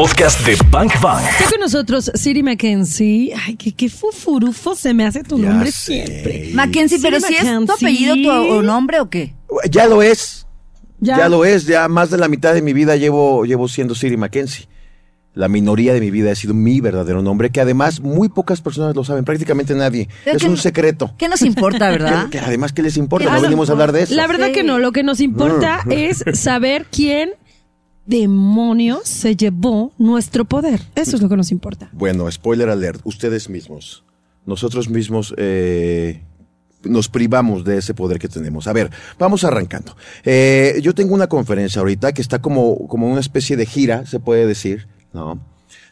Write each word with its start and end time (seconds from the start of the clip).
podcast 0.00 0.40
de 0.46 0.56
Bank 0.70 0.92
Bang. 1.02 1.22
Está 1.22 1.50
con 1.50 1.60
nosotros 1.60 2.10
Siri 2.14 2.42
Mackenzie. 2.42 3.34
Ay, 3.46 3.54
qué, 3.56 3.72
qué 3.72 3.90
fufurufo 3.90 4.74
se 4.74 4.94
me 4.94 5.04
hace 5.04 5.22
tu 5.22 5.38
Ya 5.38 5.50
nombre 5.50 5.70
sé. 5.70 6.06
siempre. 6.06 6.50
Mackenzie, 6.54 6.98
pero 7.02 7.20
si 7.20 7.34
es 7.34 7.42
tu 7.66 7.70
apellido 7.70 8.14
tu 8.14 8.30
o 8.30 8.62
nombre 8.62 8.98
o 9.00 9.10
qué? 9.10 9.34
Ya 9.70 9.86
lo 9.86 10.02
es. 10.02 10.46
Ya. 11.00 11.18
Ya. 11.18 11.28
lo 11.28 11.44
es. 11.44 11.66
Ya 11.66 11.86
más 11.88 12.08
de 12.08 12.16
la 12.16 12.28
mitad 12.28 12.54
de 12.54 12.62
mi 12.62 12.72
vida 12.72 12.96
llevo, 12.96 13.44
llevo 13.44 13.68
siendo 13.68 13.94
Siri 13.94 14.16
Mackenzie. 14.16 14.68
La 15.34 15.48
minoría 15.48 15.92
de 15.92 16.00
mi 16.00 16.10
vida 16.10 16.32
ha 16.32 16.34
sido 16.34 16.54
mi 16.54 16.80
verdadero 16.80 17.20
nombre, 17.20 17.50
que 17.50 17.60
además 17.60 18.00
muy 18.00 18.30
pocas 18.30 18.62
personas 18.62 18.96
lo 18.96 19.04
saben, 19.04 19.26
prácticamente 19.26 19.74
nadie. 19.74 20.08
Pero 20.24 20.38
es 20.38 20.42
que 20.42 20.48
un 20.48 20.56
secreto. 20.56 21.14
¿Qué 21.18 21.28
nos 21.28 21.42
importa, 21.42 21.90
verdad? 21.90 22.24
Que, 22.30 22.38
que 22.38 22.38
además, 22.38 22.72
¿qué 22.72 22.82
les 22.82 22.96
importa? 22.96 23.28
¿Qué 23.28 23.34
No 23.34 23.42
venimos 23.42 23.68
a 23.68 23.72
hablar 23.72 23.92
de 23.92 24.04
eso. 24.04 24.14
La 24.14 24.26
verdad 24.26 24.46
Sí. 24.46 24.52
que 24.54 24.62
no, 24.62 24.78
lo 24.78 24.92
que 24.92 25.02
nos 25.02 25.20
importa 25.20 25.84
es 25.90 26.24
saber 26.32 26.86
quién 26.90 27.32
demonios 28.10 29.08
se 29.08 29.36
llevó 29.36 29.92
nuestro 29.96 30.44
poder. 30.44 30.82
Eso 30.94 31.16
es 31.16 31.22
lo 31.22 31.28
que 31.28 31.36
nos 31.36 31.50
importa. 31.50 31.88
Bueno, 31.92 32.30
spoiler 32.30 32.68
alert, 32.68 33.00
ustedes 33.04 33.48
mismos, 33.48 34.04
nosotros 34.44 34.90
mismos 34.90 35.32
eh, 35.38 36.22
nos 36.82 37.08
privamos 37.08 37.64
de 37.64 37.78
ese 37.78 37.94
poder 37.94 38.18
que 38.18 38.28
tenemos. 38.28 38.66
A 38.66 38.72
ver, 38.72 38.90
vamos 39.18 39.44
arrancando. 39.44 39.96
Eh, 40.24 40.80
yo 40.82 40.94
tengo 40.94 41.14
una 41.14 41.28
conferencia 41.28 41.80
ahorita 41.80 42.12
que 42.12 42.20
está 42.20 42.40
como, 42.40 42.88
como 42.88 43.08
una 43.08 43.20
especie 43.20 43.56
de 43.56 43.64
gira, 43.64 44.04
se 44.06 44.20
puede 44.20 44.46
decir, 44.46 44.88
¿no? 45.12 45.40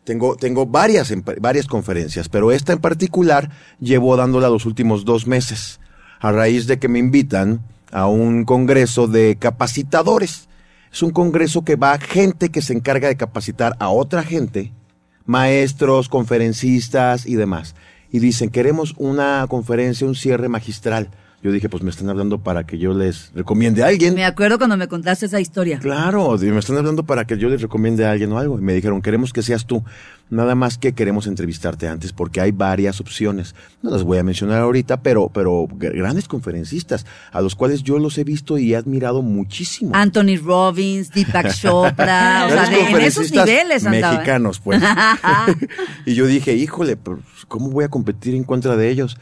Tengo, 0.05 0.37
tengo 0.37 0.67
varias, 0.67 1.13
varias 1.41 1.67
conferencias, 1.67 2.29
pero 2.29 2.51
esta 2.51 2.73
en 2.73 2.79
particular 2.79 3.51
llevo 3.79 4.17
dándola 4.17 4.49
los 4.49 4.65
últimos 4.65 5.05
dos 5.05 5.27
meses, 5.27 5.81
a 6.19 6.33
raíz 6.33 6.67
de 6.67 6.79
que 6.79 6.89
me 6.89 6.99
invitan 6.99 7.63
a 7.93 8.07
un 8.07 8.45
congreso 8.45 9.07
de 9.07 9.37
capacitadores. 9.39 10.48
Es 10.93 11.03
un 11.03 11.11
congreso 11.11 11.65
que 11.65 11.77
va 11.77 11.99
gente 11.99 12.49
que 12.51 12.63
se 12.63 12.73
encarga 12.73 13.09
de 13.09 13.17
capacitar 13.17 13.77
a 13.79 13.89
otra 13.91 14.23
gente 14.23 14.73
maestros, 15.29 16.09
conferencistas 16.09 17.27
y 17.27 17.35
demás. 17.35 17.75
Y 18.11 18.19
dicen, 18.19 18.49
queremos 18.49 18.95
una 18.97 19.47
conferencia, 19.49 20.07
un 20.07 20.15
cierre 20.15 20.49
magistral. 20.49 21.11
Yo 21.41 21.53
dije, 21.53 21.69
pues 21.69 21.85
me 21.85 21.91
están 21.91 22.09
hablando 22.09 22.39
para 22.43 22.65
que 22.67 22.79
yo 22.79 22.93
les 22.95 23.31
recomiende 23.33 23.85
a 23.85 23.87
alguien. 23.87 24.15
Me 24.15 24.25
acuerdo 24.25 24.59
cuando 24.59 24.77
me 24.77 24.89
contaste 24.89 25.27
esa 25.27 25.39
historia. 25.39 25.79
Claro, 25.79 26.37
me 26.37 26.59
están 26.59 26.77
hablando 26.79 27.05
para 27.05 27.27
que 27.27 27.39
yo 27.39 27.49
les 27.49 27.63
recomiende 27.63 28.05
a 28.05 28.11
alguien 28.11 28.33
o 28.33 28.39
algo. 28.39 28.59
Y 28.59 28.63
me 28.63 28.73
dijeron, 28.75 29.01
queremos 29.03 29.33
que 29.33 29.43
seas 29.45 29.65
tú. 29.65 29.85
Nada 30.31 30.57
más 30.57 30.79
que 30.79 30.95
queremos 30.95 31.29
entrevistarte 31.29 31.87
antes 31.87 32.13
porque 32.13 32.41
hay 32.41 32.51
varias 32.51 33.01
opciones. 33.01 33.55
No 33.83 33.91
las 33.91 34.03
voy 34.03 34.19
a 34.19 34.25
mencionar 34.25 34.61
ahorita, 34.63 35.01
pero, 35.01 35.31
pero 35.33 35.69
gr- 35.69 35.97
grandes 35.97 36.27
conferencistas 36.27 37.07
a 37.31 37.41
los 37.41 37.55
cuales 37.55 37.85
yo 37.85 38.01
los 38.01 38.19
he 38.19 38.25
visto 38.25 38.59
y 38.59 38.73
he 38.73 38.77
admirado 38.77 39.23
muchísimo. 39.23 39.93
Anthony 39.95 40.37
Robbins, 40.45 41.13
Deepak 41.13 41.55
Chopra, 41.61 42.47
o 42.47 42.51
sea, 42.51 42.69
de- 42.69 42.81
en 42.91 43.01
esos 43.01 43.31
niveles 43.31 43.87
andaba. 43.87 44.15
¿eh? 44.15 44.17
Mexicanos, 44.17 44.59
pues. 44.59 44.83
y 46.05 46.15
yo 46.15 46.27
dije, 46.27 46.55
híjole, 46.55 46.97
pues, 46.97 47.21
¿cómo 47.47 47.71
voy 47.71 47.85
a 47.85 47.89
competir 47.89 48.35
en 48.35 48.43
contra 48.45 48.77
de 48.77 48.91
ellos? 48.91 49.17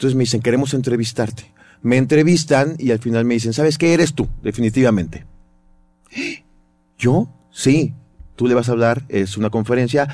Entonces 0.00 0.16
me 0.16 0.22
dicen, 0.22 0.40
queremos 0.40 0.72
entrevistarte. 0.72 1.52
Me 1.82 1.98
entrevistan 1.98 2.74
y 2.78 2.90
al 2.90 3.00
final 3.00 3.26
me 3.26 3.34
dicen, 3.34 3.52
¿sabes 3.52 3.76
qué 3.76 3.92
eres 3.92 4.14
tú? 4.14 4.28
Definitivamente. 4.42 5.26
¿Yo? 6.98 7.28
Sí. 7.50 7.92
Tú 8.34 8.48
le 8.48 8.54
vas 8.54 8.70
a 8.70 8.72
hablar, 8.72 9.04
es 9.10 9.36
una 9.36 9.50
conferencia 9.50 10.08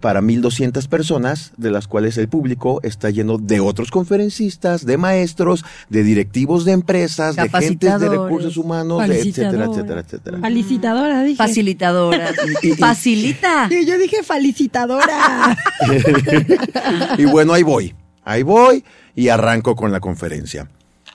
para 0.00 0.22
1200 0.22 0.88
personas, 0.88 1.52
de 1.58 1.70
las 1.70 1.86
cuales 1.86 2.16
el 2.16 2.30
público 2.30 2.80
está 2.82 3.10
lleno 3.10 3.36
de 3.36 3.60
otros 3.60 3.90
conferencistas, 3.90 4.86
de 4.86 4.96
maestros, 4.96 5.66
de 5.90 6.02
directivos 6.02 6.64
de 6.64 6.72
empresas, 6.72 7.36
de 7.36 7.50
gentes 7.50 8.00
de 8.00 8.08
recursos 8.08 8.56
humanos, 8.56 9.06
de 9.06 9.20
etcétera, 9.20 9.66
etcétera, 9.66 10.00
etcétera. 10.00 10.38
Felicitadora, 10.40 11.22
dije. 11.24 11.36
Facilitadora. 11.36 12.30
Facilita. 12.78 13.68
Sí, 13.68 13.84
yo 13.84 13.98
dije 13.98 14.22
felicitadora. 14.22 15.58
y 17.18 17.26
bueno, 17.26 17.52
ahí 17.52 17.62
voy. 17.62 17.94
Ahí 18.24 18.42
voy 18.42 18.82
y 19.16 19.30
arranco 19.30 19.74
con 19.74 19.90
la 19.90 19.98
conferencia. 19.98 20.68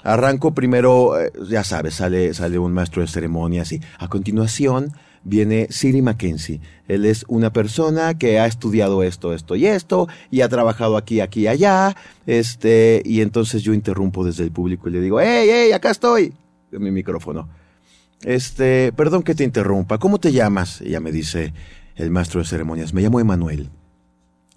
Arranco 0.03 0.53
primero, 0.53 1.17
eh, 1.19 1.31
ya 1.47 1.63
sabes, 1.63 1.95
sale, 1.95 2.33
sale 2.33 2.57
un 2.59 2.73
maestro 2.73 3.01
de 3.01 3.07
ceremonias 3.07 3.71
y 3.71 3.79
a 3.99 4.09
continuación 4.09 4.91
viene 5.23 5.67
Siri 5.69 6.01
Mackenzie. 6.01 6.59
Él 6.87 7.05
es 7.05 7.23
una 7.27 7.53
persona 7.53 8.17
que 8.17 8.39
ha 8.39 8.47
estudiado 8.47 9.03
esto, 9.03 9.33
esto 9.33 9.55
y 9.55 9.67
esto 9.67 10.07
y 10.31 10.41
ha 10.41 10.49
trabajado 10.49 10.97
aquí, 10.97 11.21
aquí 11.21 11.47
allá. 11.47 11.95
Este, 12.25 13.03
y 13.05 13.21
entonces 13.21 13.61
yo 13.61 13.73
interrumpo 13.73 14.25
desde 14.25 14.43
el 14.43 14.51
público 14.51 14.89
y 14.89 14.93
le 14.93 15.01
digo, 15.01 15.21
¡Hey, 15.21 15.47
hey, 15.51 15.71
acá 15.71 15.91
estoy! 15.91 16.33
Mi 16.71 16.89
micrófono. 16.89 17.47
Este, 18.23 18.91
perdón 18.93 19.21
que 19.21 19.35
te 19.35 19.43
interrumpa. 19.43 19.99
¿Cómo 19.99 20.19
te 20.19 20.31
llamas? 20.31 20.81
Ella 20.81 20.99
me 20.99 21.11
dice 21.11 21.53
el 21.95 22.09
maestro 22.09 22.39
de 22.39 22.47
ceremonias. 22.47 22.93
Me 22.93 23.01
llamo 23.01 23.19
Emanuel. 23.19 23.69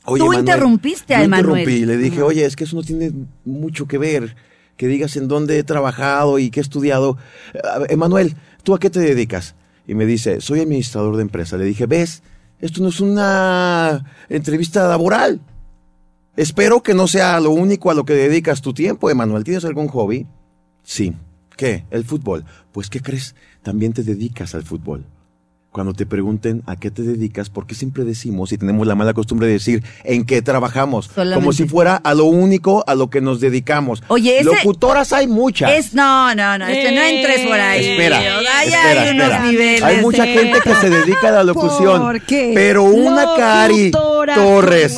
Tú 0.07 0.33
interrumpiste 0.33 1.15
a 1.15 1.23
Emanuel. 1.23 1.61
interrumpí, 1.61 1.87
le 1.87 1.97
dije, 1.97 2.23
oye, 2.23 2.45
es 2.45 2.57
que 2.57 2.65
eso 2.65 2.77
no 2.77 2.83
tiene 2.83 3.13
mucho 3.45 3.87
que 3.87 3.99
ver. 3.99 4.37
Que 4.77 4.89
digas 4.89 5.17
en 5.17 5.29
dónde 5.29 5.59
he 5.59 5.63
trabajado 5.63 6.39
y 6.39 6.51
qué 6.51 6.61
he 6.61 6.63
estudiado. 6.63 7.17
Emanuel, 7.89 8.37
¿tú 8.65 8.75
a 8.75 8.81
qué 8.81 8.91
te 8.91 9.01
dedicas? 9.01 9.55
Y 9.87 9.95
me 9.95 10.05
dice, 10.05 10.41
soy 10.41 10.61
administrador 10.61 11.17
de 11.17 11.23
empresa. 11.23 11.57
Le 11.57 11.65
dije, 11.65 11.87
ves, 11.87 12.23
esto 12.61 12.83
no 12.83 12.89
es 12.89 13.01
una 13.01 14.05
entrevista 14.29 14.87
laboral. 14.89 15.41
Espero 16.37 16.83
que 16.83 16.95
no 16.95 17.07
sea 17.07 17.39
lo 17.41 17.51
único 17.51 17.91
a 17.91 17.95
lo 17.95 18.05
que 18.05 18.15
dedicas 18.15 18.61
tu 18.61 18.75
tiempo, 18.75 19.11
Emanuel. 19.11 19.45
¿Tienes 19.45 19.65
algún 19.65 19.89
hobby? 19.89 20.27
Sí. 20.83 21.15
¿Qué? 21.57 21.85
El 21.91 22.05
fútbol. 22.05 22.45
Pues, 22.73 22.91
¿qué 22.91 23.01
crees? 23.01 23.37
También 23.63 23.93
te 23.93 24.03
dedicas 24.03 24.55
al 24.55 24.65
fútbol. 24.65 25.07
Cuando 25.75 25.93
te 25.93 26.07
pregunten 26.07 26.63
a 26.67 26.77
qué 26.77 26.93
te 26.93 27.03
dedicas, 27.03 27.51
porque 27.51 27.75
siempre 27.75 28.05
decimos 28.05 28.53
y 28.53 28.59
tenemos 28.59 28.87
la 28.87 28.95
mala 28.95 29.13
costumbre 29.13 29.49
de 29.49 29.55
decir 29.55 29.83
en 30.05 30.25
qué 30.25 30.41
trabajamos, 30.41 31.11
Solamente. 31.13 31.35
como 31.41 31.53
si 31.53 31.65
fuera 31.67 31.97
a 31.97 32.15
lo 32.15 32.27
único 32.27 32.85
a 32.87 32.95
lo 32.95 33.11
que 33.11 33.21
nos 33.21 33.41
dedicamos. 33.41 34.01
Oye, 34.07 34.37
ese- 34.39 34.45
locutoras 34.45 35.13
hay 35.13 35.27
muchas. 35.27 35.73
Es, 35.73 35.93
no, 35.93 36.33
no, 36.37 36.59
no, 36.59 36.69
este, 36.69 36.93
no 36.95 37.03
entres 37.03 37.41
por 37.49 37.59
ahí. 37.59 37.87
Espera, 37.87 38.19
Ahí 38.19 38.69
espera, 38.69 39.03
hay 39.03 39.11
unos 39.17 39.27
espera. 39.27 39.47
niveles. 39.51 39.83
Hay 39.83 39.97
mucha 40.01 40.25
gente 40.27 40.61
que 40.63 40.75
se 40.77 40.91
dedica 40.91 41.29
a 41.31 41.33
la 41.33 41.43
locución, 41.43 42.01
¿Por 42.03 42.21
qué? 42.21 42.53
pero 42.55 42.85
una 42.85 43.27
Cari 43.37 43.91
Torres 43.91 44.97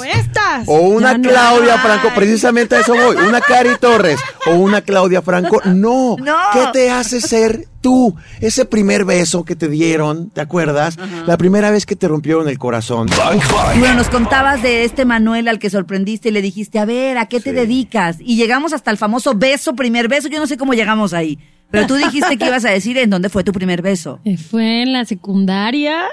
o 0.67 0.81
una 0.81 1.13
Ya 1.17 1.21
Claudia 1.31 1.75
hay. 1.75 1.79
Franco, 1.81 2.09
precisamente 2.15 2.77
a 2.77 2.81
eso 2.81 2.95
voy, 2.95 3.17
una 3.17 3.41
Cari 3.41 3.77
Torres 3.81 4.19
o 4.47 4.53
una 4.55 4.81
Claudia 4.81 5.23
Franco, 5.23 5.61
no. 5.65 6.17
No. 6.19 6.37
¿Qué 6.53 6.61
te 6.73 6.91
hace 6.91 7.21
ser 7.21 7.67
tú? 7.81 8.15
Ese 8.41 8.65
primer 8.65 9.05
beso 9.05 9.45
que 9.45 9.55
te 9.57 9.69
dieron, 9.69 10.31
¿te 10.31 10.41
acuerdas? 10.41 10.97
La 11.27 11.37
primera 11.37 11.71
vez 11.71 11.87
que 11.87 11.97
te 11.97 12.09
rompieron 12.09 12.49
el 12.49 12.59
corazón. 12.59 13.09
Y 13.09 13.79
bueno, 13.81 13.95
nos 13.95 14.09
contabas 14.09 14.63
de 14.63 14.85
este 14.85 15.05
Manuel 15.05 15.49
al 15.49 15.59
que 15.59 15.71
sorprendiste 15.71 16.29
y 16.31 16.33
le 16.33 16.43
dijiste, 16.43 16.79
a 16.79 16.85
ver, 16.85 17.19
¿a 17.19 17.27
qué 17.27 17.41
te 17.41 17.51
Sí. 17.51 17.57
dedicas? 17.57 18.17
Y 18.21 18.37
llegamos 18.37 18.73
hasta 18.73 18.91
el 18.91 18.97
famoso 18.97 19.35
beso, 19.35 19.75
primer 19.75 20.09
beso. 20.09 20.29
Yo 20.29 20.39
no 20.41 20.47
sé 20.47 20.57
cómo 20.57 20.75
llegamos 20.75 21.13
ahí. 21.13 21.39
Pero 21.71 21.87
tú 21.89 21.95
dijiste 21.97 22.37
que 22.39 22.47
ibas 22.47 22.65
a 22.65 22.71
decir 22.71 22.97
en 22.99 23.11
dónde 23.11 23.29
fue 23.29 23.43
tu 23.45 23.53
primer 23.53 23.83
beso. 23.83 24.21
Eh, 24.25 24.37
Fue 24.37 24.83
en 24.83 24.93
la 24.93 25.05
secundaria. 25.05 26.05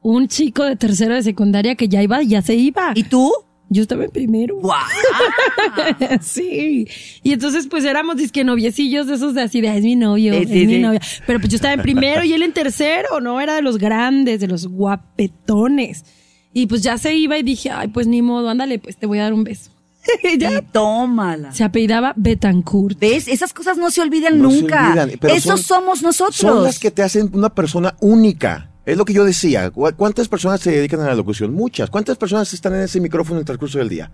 Un 0.00 0.28
chico 0.28 0.62
de 0.64 0.76
tercero 0.76 1.14
de 1.14 1.22
secundaria 1.22 1.74
que 1.74 1.88
ya 1.88 2.02
iba, 2.02 2.22
ya 2.22 2.40
se 2.40 2.54
iba. 2.54 2.92
¿Y 2.94 3.02
tú? 3.04 3.32
Yo 3.70 3.82
estaba 3.82 4.04
en 4.04 4.10
primero. 4.10 4.56
¡Guau! 4.56 4.78
sí. 6.20 6.86
Y 7.22 7.32
entonces, 7.32 7.66
pues 7.68 7.84
éramos 7.84 8.16
disque 8.16 8.44
noviecillos 8.44 9.06
de 9.06 9.14
esos 9.14 9.34
de 9.34 9.42
así 9.42 9.60
de, 9.60 9.68
"Ah, 9.68 9.76
es 9.76 9.84
mi 9.84 9.96
novio, 9.96 10.32
Sí, 10.34 10.40
es 10.42 10.48
sí, 10.48 10.66
mi 10.66 10.74
sí. 10.74 10.78
novia. 10.80 11.00
Pero 11.26 11.38
pues 11.38 11.50
yo 11.50 11.56
estaba 11.56 11.74
en 11.74 11.82
primero 11.82 12.24
y 12.24 12.32
él 12.32 12.42
en 12.42 12.52
tercero, 12.52 13.20
¿no? 13.20 13.40
Era 13.40 13.54
de 13.54 13.62
los 13.62 13.78
grandes, 13.78 14.40
de 14.40 14.48
los 14.48 14.66
guapetones. 14.66 16.04
Y 16.52 16.66
pues 16.66 16.82
ya 16.82 16.96
se 16.98 17.14
iba 17.14 17.36
y 17.38 17.42
dije, 17.42 17.70
ay, 17.70 17.88
pues 17.88 18.06
ni 18.06 18.22
modo, 18.22 18.48
ándale, 18.48 18.78
pues 18.78 18.96
te 18.96 19.06
voy 19.06 19.18
a 19.18 19.24
dar 19.24 19.32
un 19.34 19.44
beso. 19.44 19.70
Y 20.24 20.38
ya 20.38 20.58
Y 20.58 20.62
tómala. 20.72 21.52
se 21.52 21.62
apellidaba 21.64 22.14
Betancourt. 22.16 22.98
¿Ves? 22.98 23.28
Esas 23.28 23.52
cosas 23.52 23.76
no 23.76 23.90
se 23.90 24.00
olvidan 24.00 24.40
No 24.40 24.50
se 24.50 24.60
nunca. 24.62 24.86
olvidan, 24.88 25.10
pero 25.20 25.34
Esos 25.34 25.60
son- 25.60 25.82
somos 25.82 26.02
nosotros. 26.02 26.36
Son 26.36 26.64
las 26.64 26.78
que 26.78 26.90
te 26.90 27.02
hacen 27.02 27.28
una 27.34 27.50
persona 27.54 27.94
única. 28.00 28.70
Es 28.88 28.96
lo 28.96 29.04
que 29.04 29.12
yo 29.12 29.24
decía. 29.24 29.70
¿Cu- 29.70 29.92
¿Cuántas 29.96 30.28
personas 30.28 30.60
se 30.60 30.70
dedican 30.70 31.00
a 31.00 31.06
la 31.08 31.14
locución? 31.14 31.52
Muchas. 31.52 31.90
¿Cuántas 31.90 32.16
personas 32.16 32.52
están 32.54 32.74
en 32.74 32.80
ese 32.80 33.00
micrófono 33.00 33.36
en 33.36 33.40
el 33.40 33.44
transcurso 33.44 33.78
del 33.78 33.88
día? 33.90 34.10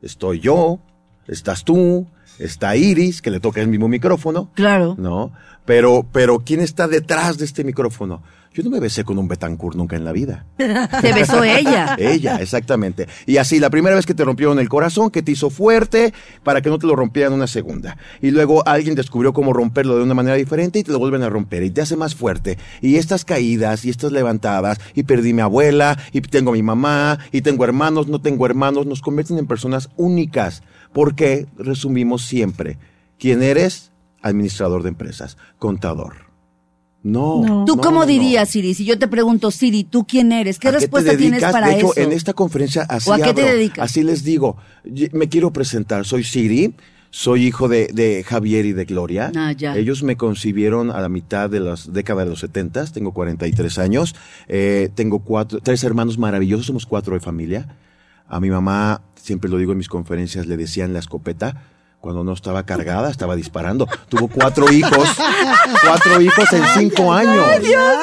Estoy 0.00 0.40
yo, 0.40 0.78
estás 1.28 1.62
tú, 1.62 2.06
está 2.38 2.74
Iris, 2.74 3.20
que 3.20 3.30
le 3.30 3.38
toca 3.40 3.60
el 3.60 3.68
mismo 3.68 3.86
micrófono. 3.86 4.50
Claro. 4.54 4.94
¿No? 4.98 5.32
Pero, 5.66 6.06
pero, 6.10 6.40
¿quién 6.40 6.60
está 6.60 6.88
detrás 6.88 7.36
de 7.36 7.44
este 7.44 7.64
micrófono? 7.64 8.22
Yo 8.54 8.62
no 8.62 8.70
me 8.70 8.78
besé 8.78 9.02
con 9.02 9.18
un 9.18 9.26
Betancourt 9.26 9.76
nunca 9.76 9.96
en 9.96 10.04
la 10.04 10.12
vida. 10.12 10.46
Te 10.56 11.12
besó 11.12 11.42
ella. 11.42 11.96
Ella, 11.98 12.36
exactamente. 12.36 13.08
Y 13.26 13.38
así, 13.38 13.58
la 13.58 13.68
primera 13.68 13.96
vez 13.96 14.06
que 14.06 14.14
te 14.14 14.24
rompieron 14.24 14.60
el 14.60 14.68
corazón, 14.68 15.10
que 15.10 15.22
te 15.22 15.32
hizo 15.32 15.50
fuerte, 15.50 16.14
para 16.44 16.62
que 16.62 16.70
no 16.70 16.78
te 16.78 16.86
lo 16.86 16.94
rompieran 16.94 17.32
una 17.32 17.48
segunda. 17.48 17.96
Y 18.22 18.30
luego 18.30 18.66
alguien 18.68 18.94
descubrió 18.94 19.32
cómo 19.32 19.52
romperlo 19.52 19.96
de 19.96 20.04
una 20.04 20.14
manera 20.14 20.36
diferente 20.36 20.78
y 20.78 20.84
te 20.84 20.92
lo 20.92 21.00
vuelven 21.00 21.24
a 21.24 21.28
romper 21.28 21.64
y 21.64 21.70
te 21.70 21.80
hace 21.80 21.96
más 21.96 22.14
fuerte. 22.14 22.56
Y 22.80 22.94
estas 22.94 23.24
caídas 23.24 23.84
y 23.84 23.90
estas 23.90 24.12
levantadas, 24.12 24.78
y 24.94 25.02
perdí 25.02 25.32
mi 25.32 25.40
abuela, 25.40 25.98
y 26.12 26.20
tengo 26.20 26.50
a 26.50 26.54
mi 26.54 26.62
mamá, 26.62 27.18
y 27.32 27.40
tengo 27.40 27.64
hermanos, 27.64 28.06
no 28.06 28.20
tengo 28.20 28.46
hermanos, 28.46 28.86
nos 28.86 29.00
convierten 29.00 29.38
en 29.38 29.48
personas 29.48 29.90
únicas. 29.96 30.62
Porque 30.92 31.48
resumimos 31.58 32.24
siempre, 32.24 32.78
¿quién 33.18 33.42
eres? 33.42 33.90
Administrador 34.22 34.84
de 34.84 34.90
empresas, 34.90 35.38
contador 35.58 36.33
No. 37.04 37.42
No. 37.44 37.64
¿Tú 37.66 37.76
cómo 37.76 38.00
no, 38.00 38.00
no. 38.00 38.06
dirías, 38.06 38.48
Siri? 38.48 38.74
Si 38.74 38.84
yo 38.84 38.98
te 38.98 39.06
pregunto, 39.06 39.50
Siri, 39.50 39.84
¿tú 39.84 40.04
quién 40.06 40.32
eres? 40.32 40.58
¿Qué 40.58 40.68
¿A 40.68 40.72
te 40.72 40.78
respuesta 40.78 41.10
tienes 41.16 41.42
dedicas? 41.42 41.52
para 41.52 41.68
de 41.68 41.74
hecho, 41.76 41.92
eso? 41.92 42.00
en 42.00 42.12
esta 42.12 42.32
conferencia 42.32 42.82
así 42.88 43.10
¿O 43.10 43.12
a 43.12 43.18
qué 43.18 43.34
te 43.34 43.42
abro. 43.42 43.54
dedicas? 43.54 43.84
Así 43.84 44.02
les 44.02 44.24
digo. 44.24 44.56
Me 45.12 45.28
quiero 45.28 45.52
presentar. 45.52 46.04
Soy 46.04 46.24
Siri. 46.24 46.74
Soy 47.10 47.46
hijo 47.46 47.68
de, 47.68 47.86
de 47.92 48.24
Javier 48.26 48.66
y 48.66 48.72
de 48.72 48.86
Gloria. 48.86 49.30
Ah, 49.36 49.52
ya. 49.52 49.76
Ellos 49.76 50.02
me 50.02 50.16
concibieron 50.16 50.90
a 50.90 51.00
la 51.00 51.08
mitad 51.08 51.48
de 51.48 51.60
las 51.60 51.92
décadas 51.92 52.24
de 52.24 52.30
los 52.30 52.40
70. 52.40 52.86
Tengo 52.86 53.12
43 53.12 53.78
años. 53.78 54.16
Eh, 54.48 54.88
tengo 54.96 55.20
cuatro, 55.20 55.60
tres 55.60 55.84
hermanos 55.84 56.18
maravillosos. 56.18 56.66
Somos 56.66 56.86
cuatro 56.86 57.14
de 57.14 57.20
familia. 57.20 57.76
A 58.26 58.40
mi 58.40 58.50
mamá, 58.50 59.02
siempre 59.14 59.48
lo 59.48 59.58
digo 59.58 59.70
en 59.72 59.78
mis 59.78 59.88
conferencias, 59.88 60.46
le 60.46 60.56
decían 60.56 60.92
la 60.92 60.98
escopeta. 60.98 61.62
Cuando 62.04 62.22
no 62.22 62.34
estaba 62.34 62.66
cargada, 62.66 63.10
estaba 63.10 63.34
disparando. 63.34 63.88
Tuvo 64.10 64.28
cuatro 64.28 64.70
hijos. 64.70 65.08
Cuatro 65.82 66.20
hijos 66.20 66.52
en 66.52 66.62
cinco 66.78 67.10
años. 67.10 67.46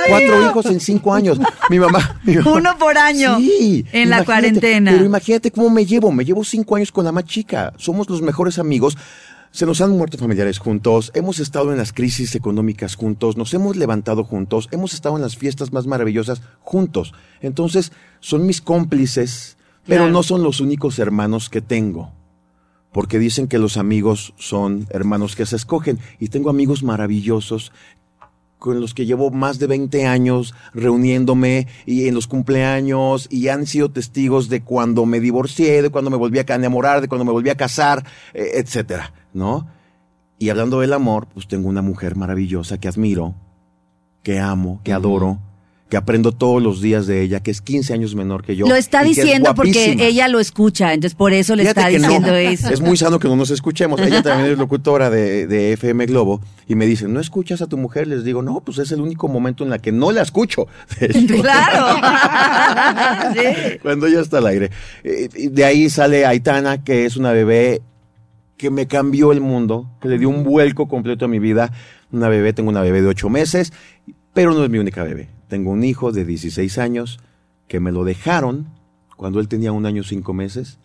Cuatro 0.10 0.42
hijos 0.44 0.66
en 0.66 0.80
cinco 0.80 1.14
años. 1.14 1.38
Mi 1.70 1.78
mamá. 1.78 2.20
mi 2.24 2.34
mamá- 2.36 2.52
Uno 2.52 2.78
por 2.80 2.98
año. 2.98 3.38
Sí. 3.38 3.86
En 3.92 4.10
la 4.10 4.26
cuarentena. 4.26 4.90
Pero 4.92 5.06
imagínate 5.06 5.52
cómo 5.52 5.70
me 5.70 5.86
llevo. 5.86 6.12
Me 6.12 6.26
llevo 6.26 6.44
cinco 6.44 6.76
años 6.78 6.92
con 6.92 7.06
la 7.06 7.12
más 7.12 7.26
chica. 7.26 7.74
Somos 7.78 8.10
los 8.10 8.24
mejores 8.24 8.58
amigos. 8.58 8.98
Se 9.52 9.68
nos 9.68 9.82
han 9.82 9.92
muerto 9.92 10.18
familiares 10.18 10.58
juntos, 10.58 11.12
hemos 11.14 11.38
estado 11.38 11.72
en 11.72 11.78
las 11.78 11.94
crisis 11.94 12.34
económicas 12.34 12.96
juntos, 12.96 13.38
nos 13.38 13.54
hemos 13.54 13.76
levantado 13.76 14.24
juntos, 14.24 14.68
hemos 14.72 14.94
estado 14.96 15.18
en 15.18 15.22
las 15.22 15.36
fiestas 15.38 15.72
más 15.74 15.86
maravillosas 15.86 16.42
juntos. 16.62 17.14
Entonces, 17.42 17.92
son 18.20 18.48
mis 18.48 18.62
cómplices, 18.62 19.58
pero 19.86 20.04
Claro. 20.06 20.12
no 20.14 20.24
son 20.24 20.42
los 20.42 20.60
únicos 20.62 20.98
hermanos 21.00 21.50
que 21.50 21.62
tengo. 21.62 22.14
Porque 22.92 23.20
dicen 23.20 23.48
que 23.48 23.58
los 23.58 23.78
amigos 23.78 24.34
son 24.38 24.88
hermanos 24.90 25.36
que 25.36 25.46
se 25.46 25.56
escogen. 25.56 26.00
Y 26.20 26.28
tengo 26.28 26.50
amigos 26.50 26.84
maravillosos 26.84 27.72
con 28.62 28.80
los 28.80 28.94
que 28.94 29.08
llevo 29.08 29.32
más 29.32 29.58
de 29.58 29.66
20 29.66 30.06
años 30.06 30.54
reuniéndome 30.72 31.68
y 31.88 32.08
en 32.08 32.14
los 32.14 32.28
cumpleaños 32.28 33.28
y 33.32 33.48
han 33.48 33.66
sido 33.66 33.90
testigos 33.90 34.50
de 34.50 34.62
cuando 34.62 35.08
me 35.08 35.20
divorcié, 35.20 35.82
de 35.82 35.90
cuando 35.90 36.12
me 36.12 36.18
volví 36.18 36.38
a 36.38 36.46
enamorar, 36.48 37.02
de 37.02 37.08
cuando 37.08 37.26
me 37.26 37.32
volví 37.32 37.50
a 37.50 37.58
casar, 37.58 38.06
eh, 38.36 38.52
etcétera, 38.54 39.14
¿no? 39.34 39.68
Y 40.38 40.50
hablando 40.50 40.80
del 40.80 40.94
amor, 40.94 41.28
pues 41.34 41.48
tengo 41.48 41.70
una 41.70 41.82
mujer 41.82 42.16
maravillosa 42.16 42.80
que 42.80 42.88
admiro, 42.88 43.34
que 44.22 44.40
amo, 44.40 44.80
que 44.84 44.94
adoro, 44.94 45.40
que 45.92 45.98
aprendo 45.98 46.32
todos 46.32 46.64
los 46.64 46.80
días 46.80 47.06
de 47.06 47.22
ella, 47.22 47.42
que 47.42 47.52
es 47.52 47.60
15 47.60 47.94
años 47.94 48.16
menor 48.16 48.46
que 48.46 48.56
yo. 48.56 48.66
Lo 48.66 48.78
está 48.78 49.02
es 49.02 49.10
diciendo 49.10 49.54
porque 49.54 49.98
ella 50.00 50.30
lo 50.30 50.40
escucha, 50.40 50.94
entonces 50.94 51.16
por 51.16 51.34
eso 51.34 51.54
le 51.54 51.64
Fíjate 51.64 51.82
está 51.82 51.92
no. 51.92 52.14
diciendo 52.14 52.34
eso. 52.34 52.70
Es 52.70 52.80
muy 52.80 52.96
sano 52.96 53.20
que 53.20 53.28
no 53.28 53.36
nos 53.36 53.52
escuchemos. 53.52 54.00
Ella 54.00 54.24
también 54.24 54.54
es 54.54 54.58
locutora 54.58 55.10
de, 55.10 55.48
de 55.48 55.74
FM 55.74 56.06
Globo 56.06 56.40
y 56.66 56.76
me 56.76 56.86
dicen, 56.86 57.14
¿no 57.14 57.20
escuchas 57.20 57.62
a 57.62 57.68
tu 57.68 57.76
mujer? 57.76 58.08
Les 58.08 58.24
digo, 58.24 58.42
no, 58.42 58.62
pues 58.62 58.78
es 58.78 58.94
el 58.94 59.02
único 59.02 59.28
momento 59.28 59.66
en 59.66 59.70
la 59.70 59.80
que 59.80 59.92
no 59.92 60.14
la 60.14 60.22
escucho. 60.22 60.68
Claro. 61.42 62.00
Sí. 63.34 63.78
Cuando 63.82 64.08
ella 64.08 64.22
está 64.22 64.38
al 64.38 64.48
aire. 64.48 64.72
Eh, 65.04 65.28
de 65.52 65.66
ahí 65.66 65.90
sale 65.90 66.26
Aitana, 66.26 66.86
que 66.86 67.06
es 67.06 67.18
una 67.18 67.34
bebé 67.34 67.82
que 68.56 68.70
me 68.70 68.88
cambió 68.88 69.34
el 69.34 69.42
mundo, 69.42 69.90
que 70.02 70.08
le 70.08 70.18
dio 70.18 70.30
un 70.30 70.46
vuelco 70.46 70.88
completo 70.88 71.26
a 71.26 71.28
mi 71.28 71.40
vida. 71.40 71.74
Una 72.12 72.30
bebé, 72.30 72.54
tengo 72.54 72.70
una 72.70 72.82
bebé 72.82 73.02
de 73.02 73.10
ocho 73.10 73.30
meses, 73.30 73.74
pero 74.34 74.54
no 74.54 74.64
es 74.64 74.70
mi 74.70 74.78
única 74.78 75.04
bebé. 75.04 75.41
Tengo 75.52 75.72
un 75.72 75.84
hijo 75.84 76.14
de 76.14 76.24
16 76.24 76.78
años 76.78 77.20
que 77.68 77.82
me 77.82 77.92
lo 77.92 78.06
dejaron 78.06 78.70
cuando 79.18 79.42
él 79.42 79.50
tenía 79.50 79.74
un 79.74 79.86
año 79.86 80.02
cinco 80.02 80.34
meses 80.34 80.80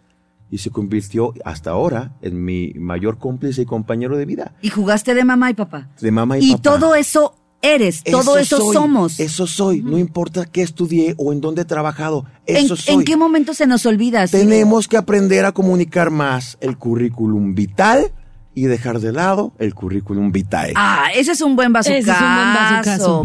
y 0.50 0.58
se 0.58 0.70
convirtió 0.70 1.34
hasta 1.44 1.70
ahora 1.70 2.16
en 2.20 2.44
mi 2.44 2.72
mayor 2.74 3.18
cómplice 3.18 3.62
y 3.62 3.64
compañero 3.64 4.16
de 4.16 4.26
vida, 4.26 4.56
Y 4.62 4.70
jugaste 4.70 5.14
de 5.14 5.22
mamá 5.22 5.50
y 5.50 5.54
papá. 5.54 5.88
de 6.00 6.10
mamá 6.10 6.38
y, 6.38 6.46
Y 6.46 6.50
papá. 6.56 6.62
todo 6.62 6.96
eso 6.96 7.36
eres, 7.62 8.02
todo 8.02 8.38
eso 8.38 8.56
soy, 8.56 8.74
somos. 8.74 9.20
Eso 9.20 9.46
soy, 9.46 9.82
no 9.82 9.98
importa 9.98 10.46
qué 10.46 10.62
estudié 10.62 11.14
o 11.16 11.32
en 11.32 11.40
dónde 11.40 11.62
he 11.62 11.64
trabajado, 11.64 12.24
¿En, 12.44 12.56
eso 12.56 12.74
soy. 12.74 12.96
¿En 12.96 13.04
qué 13.04 13.16
momento 13.16 13.54
se 13.54 13.68
nos 13.68 13.86
olvida? 13.86 14.26
Tenemos 14.26 14.88
que 14.88 14.96
aprender 14.96 15.44
a 15.44 15.52
comunicar 15.52 16.10
más 16.10 16.58
el 16.60 16.76
currículum 16.76 17.54
vital 17.54 18.10
y 18.56 18.64
dejar 18.64 18.98
de 18.98 19.12
lado 19.12 19.52
el 19.58 19.74
currículum 19.74 20.32
vitae. 20.32 20.72
Ah, 20.74 21.10
ese 21.14 21.32
es 21.32 21.40
un 21.42 21.54
buen 21.54 21.72
bazucazo. 21.72 21.98
Ese 22.00 22.10
es 22.10 22.20
un 22.20 22.34
buen 22.34 22.54
bazucazo. 22.54 23.22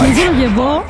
¿Quién 0.00 0.14
se 0.16 0.24
lo 0.24 0.32
llevó 0.32 0.82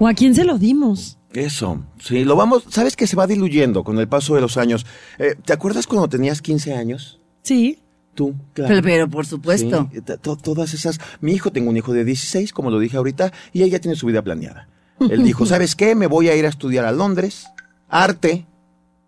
o 0.00 0.08
a 0.08 0.12
quién 0.12 0.34
se 0.34 0.44
lo 0.44 0.58
dimos? 0.58 1.18
Eso, 1.32 1.80
sí, 1.98 2.24
lo 2.24 2.36
vamos, 2.36 2.64
sabes 2.68 2.94
que 2.96 3.06
se 3.06 3.16
va 3.16 3.26
diluyendo 3.26 3.84
con 3.84 3.98
el 3.98 4.08
paso 4.08 4.34
de 4.34 4.40
los 4.42 4.58
años. 4.58 4.84
Eh, 5.18 5.36
¿Te 5.42 5.52
acuerdas 5.54 5.86
cuando 5.86 6.08
tenías 6.08 6.42
15 6.42 6.74
años? 6.74 7.20
Sí. 7.42 7.78
Tú, 8.14 8.34
claro. 8.52 8.68
Pero, 8.68 8.82
pero 8.82 9.08
por 9.08 9.24
supuesto. 9.24 9.88
Sí, 9.92 10.00
to- 10.02 10.18
to- 10.18 10.36
todas 10.36 10.74
esas. 10.74 11.00
Mi 11.22 11.32
hijo, 11.32 11.50
tengo 11.52 11.70
un 11.70 11.76
hijo 11.78 11.92
de 11.94 12.04
16, 12.04 12.52
como 12.52 12.70
lo 12.70 12.78
dije 12.80 12.98
ahorita, 12.98 13.32
y 13.54 13.62
él 13.62 13.70
ya 13.70 13.78
tiene 13.78 13.96
su 13.96 14.06
vida 14.06 14.20
planeada. 14.20 14.68
Él 15.00 15.22
dijo, 15.24 15.46
¿sabes 15.46 15.74
qué? 15.76 15.94
Me 15.94 16.06
voy 16.08 16.28
a 16.28 16.34
ir 16.36 16.44
a 16.44 16.48
estudiar 16.50 16.84
a 16.84 16.92
Londres, 16.92 17.46
arte, 17.88 18.44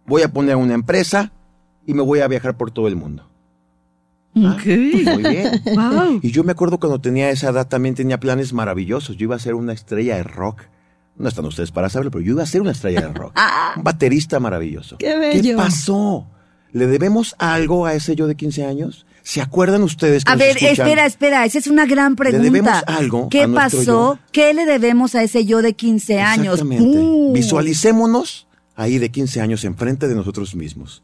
voy 0.06 0.22
a 0.22 0.32
poner 0.32 0.56
una 0.56 0.72
empresa 0.74 1.32
y 1.84 1.92
me 1.92 2.00
voy 2.02 2.20
a 2.20 2.28
viajar 2.28 2.56
por 2.56 2.70
todo 2.70 2.88
el 2.88 2.96
mundo. 2.96 3.28
Ah, 4.36 4.56
Muy 4.64 5.22
bien. 5.22 5.62
Wow. 5.74 6.18
Y 6.22 6.30
yo 6.30 6.42
me 6.44 6.52
acuerdo 6.52 6.78
cuando 6.80 7.00
tenía 7.00 7.30
esa 7.30 7.50
edad 7.50 7.68
también 7.68 7.94
tenía 7.94 8.18
planes 8.18 8.52
maravillosos. 8.52 9.16
Yo 9.16 9.24
iba 9.24 9.36
a 9.36 9.38
ser 9.38 9.54
una 9.54 9.72
estrella 9.72 10.16
de 10.16 10.24
rock. 10.24 10.62
No 11.16 11.28
están 11.28 11.44
ustedes 11.44 11.70
para 11.70 11.88
saberlo, 11.88 12.10
pero 12.10 12.24
yo 12.24 12.32
iba 12.32 12.42
a 12.42 12.46
ser 12.46 12.60
una 12.60 12.72
estrella 12.72 13.02
de 13.02 13.08
rock. 13.12 13.38
Un 13.76 13.84
baterista 13.84 14.40
maravilloso. 14.40 14.98
¡Qué 14.98 15.16
bello! 15.16 15.56
pasó? 15.56 16.26
¿Le 16.72 16.88
debemos 16.88 17.36
algo 17.38 17.86
a 17.86 17.94
ese 17.94 18.16
yo 18.16 18.26
de 18.26 18.34
15 18.34 18.64
años? 18.64 19.06
¿Se 19.22 19.40
acuerdan 19.40 19.82
ustedes 19.84 20.24
que 20.24 20.32
A 20.32 20.34
nos 20.34 20.40
ver, 20.40 20.56
escuchan? 20.56 20.86
espera, 20.88 21.06
espera, 21.06 21.44
esa 21.44 21.58
es 21.60 21.68
una 21.68 21.86
gran 21.86 22.16
pregunta. 22.16 22.42
debemos 22.42 22.82
algo 22.88 23.28
¿Qué 23.30 23.44
a 23.44 23.48
pasó? 23.48 23.82
yo? 23.84 24.18
¿Qué 24.32 24.52
le 24.52 24.66
debemos 24.66 25.14
a 25.14 25.22
ese 25.22 25.44
yo 25.46 25.62
de 25.62 25.74
15 25.74 26.20
años? 26.20 26.54
Exactamente. 26.60 26.98
Uh. 26.98 27.32
Visualicémonos 27.32 28.48
ahí 28.74 28.98
de 28.98 29.10
15 29.10 29.40
años 29.40 29.64
enfrente 29.64 30.08
de 30.08 30.14
nosotros 30.16 30.56
mismos. 30.56 31.02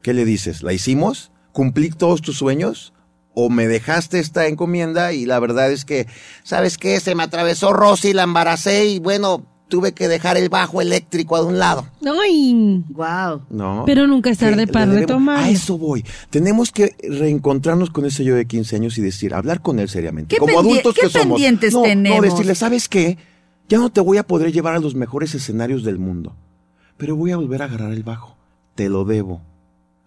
¿Qué 0.00 0.14
le 0.14 0.24
dices? 0.24 0.62
¿La 0.62 0.72
hicimos? 0.72 1.32
¿Cumplí 1.56 1.88
todos 1.88 2.20
tus 2.20 2.36
sueños? 2.36 2.92
¿O 3.32 3.48
me 3.48 3.66
dejaste 3.66 4.18
esta 4.18 4.46
encomienda 4.46 5.14
y 5.14 5.24
la 5.24 5.38
verdad 5.38 5.72
es 5.72 5.86
que, 5.86 6.06
¿sabes 6.42 6.76
qué? 6.76 7.00
Se 7.00 7.14
me 7.14 7.22
atravesó 7.22 7.72
Rosy, 7.72 8.12
la 8.12 8.24
embaracé 8.24 8.84
y 8.84 8.98
bueno, 8.98 9.42
tuve 9.68 9.92
que 9.92 10.06
dejar 10.06 10.36
el 10.36 10.50
bajo 10.50 10.82
eléctrico 10.82 11.34
a 11.34 11.42
un 11.42 11.58
lado. 11.58 11.86
Ay. 12.22 12.84
Wow. 12.90 13.46
No. 13.48 13.84
Pero 13.86 14.06
nunca 14.06 14.28
es 14.28 14.36
tarde 14.36 14.66
para 14.66 14.84
retomar. 14.84 15.44
A 15.44 15.48
eso 15.48 15.78
voy. 15.78 16.04
Tenemos 16.28 16.72
que 16.72 16.94
reencontrarnos 17.02 17.88
con 17.88 18.04
ese 18.04 18.22
yo 18.22 18.34
de 18.34 18.44
15 18.44 18.76
años 18.76 18.98
y 18.98 19.00
decir, 19.00 19.32
hablar 19.32 19.62
con 19.62 19.78
él 19.78 19.88
seriamente. 19.88 20.34
¿Qué 20.34 20.38
Como 20.38 20.58
adultos 20.58 20.94
qué 20.94 21.06
que 21.06 21.08
somos. 21.08 21.36
pendientes 21.38 21.72
no, 21.72 21.84
tenemos? 21.84 22.18
No, 22.18 22.22
decirle, 22.22 22.54
¿sabes 22.54 22.86
qué? 22.86 23.16
Ya 23.66 23.78
no 23.78 23.90
te 23.90 24.02
voy 24.02 24.18
a 24.18 24.26
poder 24.26 24.52
llevar 24.52 24.74
a 24.74 24.78
los 24.78 24.94
mejores 24.94 25.34
escenarios 25.34 25.84
del 25.84 25.98
mundo. 25.98 26.36
Pero 26.98 27.16
voy 27.16 27.30
a 27.30 27.38
volver 27.38 27.62
a 27.62 27.64
agarrar 27.64 27.94
el 27.94 28.02
bajo. 28.02 28.36
Te 28.74 28.90
lo 28.90 29.06
debo. 29.06 29.40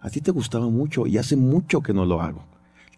A 0.00 0.10
ti 0.10 0.20
te 0.20 0.30
gustaba 0.30 0.66
mucho 0.68 1.06
y 1.06 1.18
hace 1.18 1.36
mucho 1.36 1.80
que 1.82 1.92
no 1.92 2.04
lo 2.06 2.20
hago. 2.22 2.44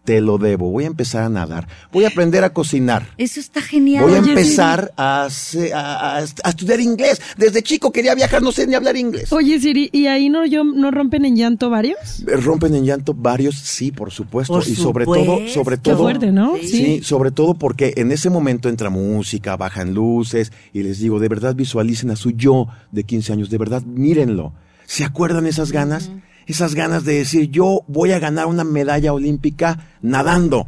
Te 0.05 0.19
lo 0.19 0.37
debo. 0.37 0.69
Voy 0.69 0.83
a 0.83 0.87
empezar 0.87 1.23
a 1.23 1.29
nadar. 1.29 1.65
Voy 1.93 2.03
a 2.03 2.09
aprender 2.09 2.43
a 2.43 2.51
cocinar. 2.51 3.07
Eso 3.17 3.39
está 3.39 3.61
genial. 3.61 4.03
Voy 4.03 4.13
a 4.15 4.17
empezar 4.17 4.91
a, 4.97 5.23
hacer- 5.23 5.73
a- 5.73 6.17
a- 6.17 6.25
a 6.43 6.49
estudiar 6.49 6.81
inglés. 6.81 7.21
Desde 7.37 7.61
chico 7.63 7.89
quería 7.93 8.13
viajar, 8.13 8.41
no 8.41 8.51
sé 8.51 8.67
ni 8.67 8.75
hablar 8.75 8.97
inglés. 8.97 9.31
Oye, 9.31 9.57
Siri, 9.61 9.89
¿y 9.93 10.07
ahí 10.07 10.27
no, 10.27 10.45
yo, 10.45 10.65
no 10.65 10.91
rompen 10.91 11.23
en 11.23 11.37
llanto 11.37 11.69
varios? 11.69 12.21
Rompen 12.25 12.75
en 12.75 12.83
llanto 12.83 13.13
varios, 13.13 13.55
sí, 13.55 13.93
por 13.93 14.11
supuesto. 14.11 14.51
Por 14.55 14.67
y 14.67 14.75
sobre 14.75 15.05
supuesto. 15.05 15.25
todo, 15.37 15.47
sobre 15.47 15.77
Qué 15.77 15.81
todo. 15.83 15.97
fuerte, 15.99 16.31
¿no? 16.33 16.57
Sí. 16.59 16.67
Sí, 16.67 17.01
sobre 17.01 17.31
todo 17.31 17.53
porque 17.53 17.93
en 17.95 18.11
ese 18.11 18.29
momento 18.29 18.67
entra 18.67 18.89
música, 18.89 19.55
bajan 19.55 19.93
luces 19.93 20.51
y 20.73 20.83
les 20.83 20.99
digo, 20.99 21.19
de 21.21 21.29
verdad 21.29 21.55
visualicen 21.55 22.11
a 22.11 22.17
su 22.17 22.31
yo 22.31 22.67
de 22.91 23.05
15 23.05 23.31
años, 23.31 23.49
de 23.49 23.57
verdad 23.57 23.83
mírenlo. 23.83 24.51
¿Se 24.85 25.05
acuerdan 25.05 25.47
esas 25.47 25.71
ganas? 25.71 26.11
Esas 26.45 26.75
ganas 26.75 27.03
de 27.05 27.15
decir, 27.15 27.49
yo 27.49 27.81
voy 27.87 28.11
a 28.11 28.19
ganar 28.19 28.47
una 28.47 28.63
medalla 28.63 29.13
olímpica 29.13 29.87
nadando. 30.01 30.67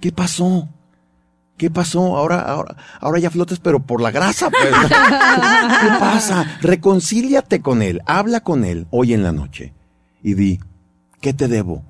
¿Qué 0.00 0.12
pasó? 0.12 0.68
¿Qué 1.56 1.70
pasó? 1.70 2.16
Ahora, 2.16 2.40
ahora, 2.40 2.76
ahora 3.00 3.18
ya 3.18 3.30
flotas, 3.30 3.58
pero 3.60 3.80
por 3.80 4.00
la 4.00 4.10
grasa. 4.10 4.50
pues. 4.50 4.64
¿Qué 5.80 5.88
pasa? 5.98 6.58
Reconcíliate 6.60 7.60
con 7.60 7.82
él, 7.82 8.02
habla 8.06 8.40
con 8.40 8.64
él 8.64 8.86
hoy 8.90 9.14
en 9.14 9.22
la 9.22 9.32
noche 9.32 9.72
y 10.22 10.34
di, 10.34 10.60
¿qué 11.20 11.32
te 11.32 11.48
debo? 11.48 11.82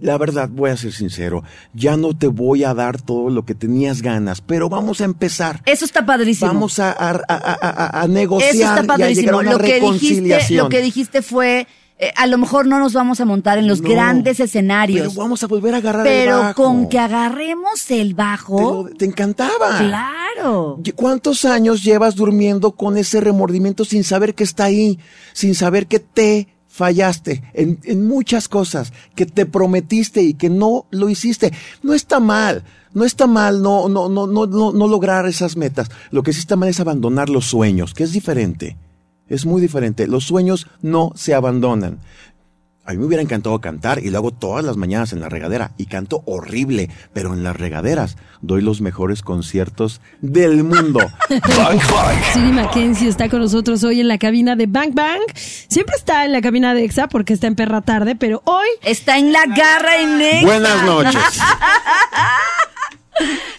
La 0.00 0.16
verdad, 0.18 0.48
voy 0.52 0.70
a 0.70 0.76
ser 0.76 0.92
sincero, 0.92 1.42
ya 1.72 1.96
no 1.96 2.16
te 2.16 2.28
voy 2.28 2.62
a 2.62 2.74
dar 2.74 3.00
todo 3.02 3.28
lo 3.28 3.44
que 3.44 3.56
tenías 3.56 4.02
ganas, 4.02 4.40
pero 4.40 4.68
vamos 4.68 5.00
a 5.00 5.04
empezar. 5.04 5.62
Eso 5.66 5.84
está 5.84 6.06
padrísimo. 6.06 6.46
Vamos 6.52 6.78
a, 6.78 6.92
a, 6.92 7.10
a- 7.10 7.20
a- 7.28 8.00
a 8.00 8.04
Eso 8.04 8.12
negociar 8.12 8.54
está 8.54 8.62
y 8.62 8.68
a 8.68 8.70
llegar 8.70 8.86
padrísimo. 8.86 9.36
a 9.38 9.40
una 9.40 9.52
Lo 9.52 9.58
que 9.58 9.80
dijiste, 9.80 10.54
lo 10.54 10.68
que 10.68 10.80
dijiste 10.80 11.22
fue, 11.22 11.66
eh, 11.98 12.12
a 12.16 12.26
lo 12.28 12.38
mejor 12.38 12.66
no 12.66 12.78
nos 12.78 12.92
vamos 12.92 13.18
a 13.20 13.24
montar 13.24 13.58
en 13.58 13.66
los 13.66 13.80
No, 13.80 13.88
grandes 13.90 14.36
Pero 14.36 14.44
escenarios, 14.44 15.14
vamos 15.16 15.42
a 15.42 15.48
volver 15.48 15.74
a 15.74 15.78
agarrar 15.78 16.06
el 16.06 16.12
pero 16.24 16.38
bajo. 16.38 16.62
con 16.62 16.88
que 16.88 16.98
agarremos 17.00 17.90
el 17.90 18.08
te, 18.08 18.14
bajo, 18.14 18.84
lo- 18.88 18.96
te 18.96 19.06
encantaba. 19.06 19.78
claro. 19.78 20.80
¿Cuántos 20.94 21.44
años 21.44 21.82
llevas 21.82 22.14
durmiendo 22.14 22.72
con 22.72 22.96
ese 22.96 23.20
remordimiento 23.20 23.84
sin 23.84 24.04
saber 24.04 24.34
que 24.36 24.44
está 24.44 24.64
ahí, 24.64 24.98
sin 25.32 25.54
saber 25.56 25.86
que 25.88 25.98
te 25.98 26.48
fallaste 26.74 27.44
en, 27.52 27.78
en 27.84 28.08
muchas 28.08 28.48
cosas 28.48 28.92
que 29.14 29.26
te 29.26 29.46
prometiste 29.46 30.22
y 30.22 30.34
que 30.34 30.50
no 30.50 30.86
lo 30.90 31.08
hiciste. 31.08 31.52
No 31.84 31.94
está 31.94 32.18
mal. 32.18 32.64
No 32.92 33.04
está 33.04 33.28
mal 33.28 33.62
no, 33.62 33.88
no, 33.88 34.08
no, 34.08 34.26
no, 34.26 34.46
no, 34.46 34.72
no 34.72 34.88
lograr 34.88 35.26
esas 35.26 35.56
metas. 35.56 35.88
Lo 36.10 36.24
que 36.24 36.32
sí 36.32 36.40
está 36.40 36.56
mal 36.56 36.68
es 36.68 36.80
abandonar 36.80 37.28
los 37.28 37.44
sueños, 37.44 37.94
que 37.94 38.02
es 38.02 38.12
diferente. 38.12 38.76
Es 39.28 39.46
muy 39.46 39.60
diferente. 39.60 40.08
Los 40.08 40.24
sueños 40.24 40.66
no 40.82 41.12
se 41.14 41.32
abandonan. 41.34 42.00
A 42.86 42.92
mí 42.92 42.98
me 42.98 43.06
hubiera 43.06 43.22
encantado 43.22 43.58
cantar 43.62 44.00
y 44.00 44.10
lo 44.10 44.18
hago 44.18 44.30
todas 44.30 44.62
las 44.62 44.76
mañanas 44.76 45.14
en 45.14 45.20
la 45.20 45.30
regadera 45.30 45.72
y 45.78 45.86
canto 45.86 46.22
horrible, 46.26 46.90
pero 47.14 47.32
en 47.32 47.42
las 47.42 47.56
regaderas 47.56 48.18
doy 48.42 48.60
los 48.60 48.82
mejores 48.82 49.22
conciertos 49.22 50.02
del 50.20 50.64
mundo. 50.64 51.00
Bang 51.30 51.80
Bang. 51.90 52.18
Siri 52.34 52.52
Mackenzie 52.52 53.08
está 53.08 53.30
con 53.30 53.40
nosotros 53.40 53.82
hoy 53.84 54.00
en 54.00 54.08
la 54.08 54.18
cabina 54.18 54.54
de 54.54 54.66
Bang 54.66 54.92
Bang. 54.92 55.22
Siempre 55.34 55.96
está 55.96 56.26
en 56.26 56.32
la 56.32 56.42
cabina 56.42 56.74
de 56.74 56.84
EXA 56.84 57.08
porque 57.08 57.32
está 57.32 57.46
en 57.46 57.54
perra 57.54 57.80
tarde, 57.80 58.16
pero 58.16 58.42
hoy 58.44 58.68
Está 58.82 59.16
en 59.16 59.32
la 59.32 59.46
garra 59.46 60.00
en 60.00 60.18
Nexa. 60.18 60.46
Buenas 60.46 60.84
noches. 60.84 61.14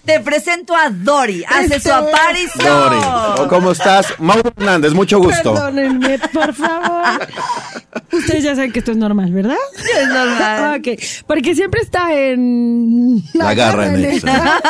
Te 0.06 0.20
presento 0.20 0.76
a 0.76 0.90
Dori. 0.90 1.44
Hace 1.48 1.80
su 1.80 1.92
aparición. 1.92 2.66
Dori, 2.66 3.50
¿cómo 3.50 3.72
estás? 3.72 4.08
Mauro 4.20 4.52
Hernández, 4.58 4.94
mucho 4.94 5.20
gusto. 5.20 5.54
Perdónenme, 5.54 6.20
por 6.34 6.54
favor. 6.54 7.28
Ustedes 8.12 8.44
ya 8.44 8.56
saben 8.56 8.72
que 8.72 8.80
esto 8.80 8.92
es 8.92 8.98
normal, 8.98 9.32
¿verdad? 9.32 9.56
Es 10.02 10.08
normal. 10.08 10.80
Ok, 10.80 11.00
porque 11.28 11.56
siempre 11.56 11.82
está 11.82 12.14
en 12.14 13.24
La 13.34 13.54
garra 13.54 13.88
en. 13.88 14.06
Exacto. 14.06 14.70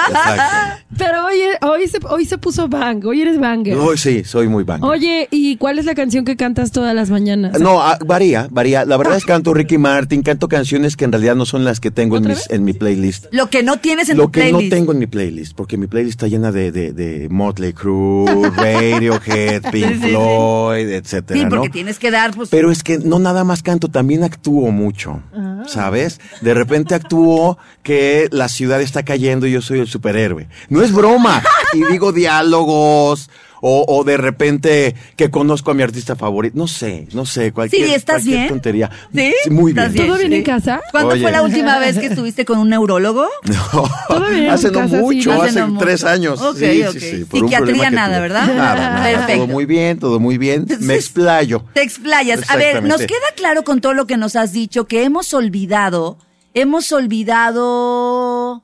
Pero 0.98 1.26
hoy, 1.26 1.40
hoy, 1.62 1.88
se, 1.90 2.00
hoy 2.10 2.26
se 2.26 2.38
puso 2.38 2.68
bang, 2.70 3.04
hoy 3.06 3.22
eres 3.22 3.38
banger. 3.40 3.76
Hoy 3.78 3.98
sí, 3.98 4.24
soy 4.24 4.48
muy 4.48 4.64
bang. 4.64 4.82
Oye, 4.84 5.28
¿y 5.30 5.58
cuál 5.58 5.78
es 5.78 5.86
la 5.86 5.94
canción 5.94 6.24
que 6.24 6.38
cantas 6.38 6.72
todas 6.72 6.96
las 6.96 7.10
mañanas? 7.10 7.60
No, 7.60 7.82
ah, 7.82 7.98
varía, 8.06 8.48
varía. 8.50 8.86
La 8.86 8.96
verdad 8.96 9.18
es 9.18 9.26
que 9.26 9.34
canto 9.34 9.54
Ricky 9.54 9.78
Martin, 9.78 10.22
canto 10.24 10.48
canciones 10.48 10.96
que 10.96 11.04
en 11.06 11.12
realidad 11.12 11.36
no 11.36 11.46
son 11.46 11.66
las 11.66 11.80
que 11.82 11.92
tengo 11.92 12.16
en, 12.18 12.24
¿Otra 12.24 12.36
mis- 12.36 12.50
en 12.50 12.64
mi 12.64 12.72
playlist. 12.74 13.26
Lo 13.32 13.50
que 13.50 13.62
no 13.64 13.78
tienes 13.78 14.08
en 14.10 14.18
Lo 14.18 14.26
tu 14.26 14.32
que 14.32 14.40
playlist. 14.42 14.64
no 14.64 14.70
tengo 14.76 14.92
en 14.92 15.00
mi 15.00 15.08
playlist, 15.08 15.56
porque 15.56 15.78
mi 15.78 15.88
playlist 15.88 16.18
está 16.22 16.28
llena 16.28 16.52
de, 16.52 16.72
de, 16.72 16.92
de 16.92 17.30
Motley 17.30 17.72
Crue, 17.74 18.50
Radiohead, 18.58 19.62
Pink 19.72 20.02
Sí. 20.04 20.10
Floyd, 20.10 20.90
etcétera, 20.90 21.40
Sí, 21.40 21.46
porque 21.50 21.68
¿no? 21.68 21.72
tienes 21.74 21.98
que 21.98 22.12
dar, 22.12 22.36
pues. 22.36 22.50
Pero 22.50 22.72
es 22.72 22.84
que 22.84 22.98
no 22.98 23.20
nada 23.20 23.44
más 23.44 23.64
canto, 23.64 23.88
también 23.90 24.24
actúo 24.24 24.72
mucho, 24.72 25.22
Ah. 25.36 25.64
¿sabes? 25.68 26.20
De 26.42 26.54
repente 26.54 26.94
actúo 26.94 27.58
que 27.84 28.28
la 28.32 28.50
ciudad 28.50 28.82
está 28.82 29.04
cayendo 29.04 29.48
y 29.48 29.52
yo 29.54 29.62
soy 29.62 29.80
el 29.80 29.88
superhéroe. 29.88 30.48
No 30.70 30.82
es 30.82 30.92
broma. 30.92 31.42
Y 31.74 31.84
digo 31.92 32.12
diálogos. 32.12 33.30
O, 33.62 33.86
o 33.88 34.04
de 34.04 34.18
repente 34.18 34.96
que 35.16 35.30
conozco 35.32 35.72
a 35.72 35.74
mi 35.74 35.84
artista 35.84 36.16
favorito. 36.16 36.58
No 36.58 36.68
sé, 36.68 37.08
no 37.14 37.26
sé. 37.26 37.52
Cualquier, 37.52 37.88
Sí, 37.88 37.94
¿estás 37.94 38.16
cualquier 38.16 38.38
bien? 38.38 38.50
tontería. 38.50 38.92
¿Sí? 39.14 39.34
muy 39.50 39.72
¿Estás 39.72 39.94
bien. 39.94 40.08
¿Todo 40.08 40.18
bien 40.18 40.32
Sí. 40.32 40.38
en 40.38 40.44
casa? 40.44 40.82
¿Cuándo 40.92 41.14
Oye. 41.14 41.22
fue 41.22 41.32
la 41.32 41.42
última 41.42 41.80
vez 41.80 41.98
que 41.98 42.08
estuviste 42.08 42.46
con 42.46 42.60
un 42.60 42.70
neurólogo? 42.70 43.28
No, 43.46 43.90
Todo 44.08 44.30
bien 44.30 44.44
en 44.46 44.50
hace 44.52 44.68
no 44.72 44.80
casa, 44.80 44.98
mucho, 44.98 45.32
hace 45.42 45.64
tres 45.80 46.04
años. 46.04 46.40
Sí, 46.58 46.84
sí, 46.94 47.00
sí. 47.00 47.26
Psiquiatría 47.32 47.90
nada. 47.92 48.20
¿verdad? 48.20 48.48
Nada, 48.48 48.76
nada. 48.76 49.04
Perfecto. 49.04 49.34
Todo 49.44 49.48
muy 49.48 49.66
bien, 49.66 50.00
todo 50.00 50.20
muy 50.20 50.38
bien. 50.38 50.66
Me 50.82 50.96
explayo. 50.96 51.64
Te 51.74 51.82
explayas. 51.82 52.50
A 52.50 52.56
ver, 52.58 52.84
nos 52.84 53.02
queda 53.02 53.28
claro 53.36 53.64
con 53.64 53.82
todo 53.82 53.94
lo 53.94 54.06
que 54.08 54.18
nos 54.18 54.36
has 54.36 54.52
dicho 54.54 54.86
que 54.86 55.04
hemos 55.04 55.34
olvidado, 55.34 56.18
hemos 56.54 56.92
olvidado. 56.92 58.64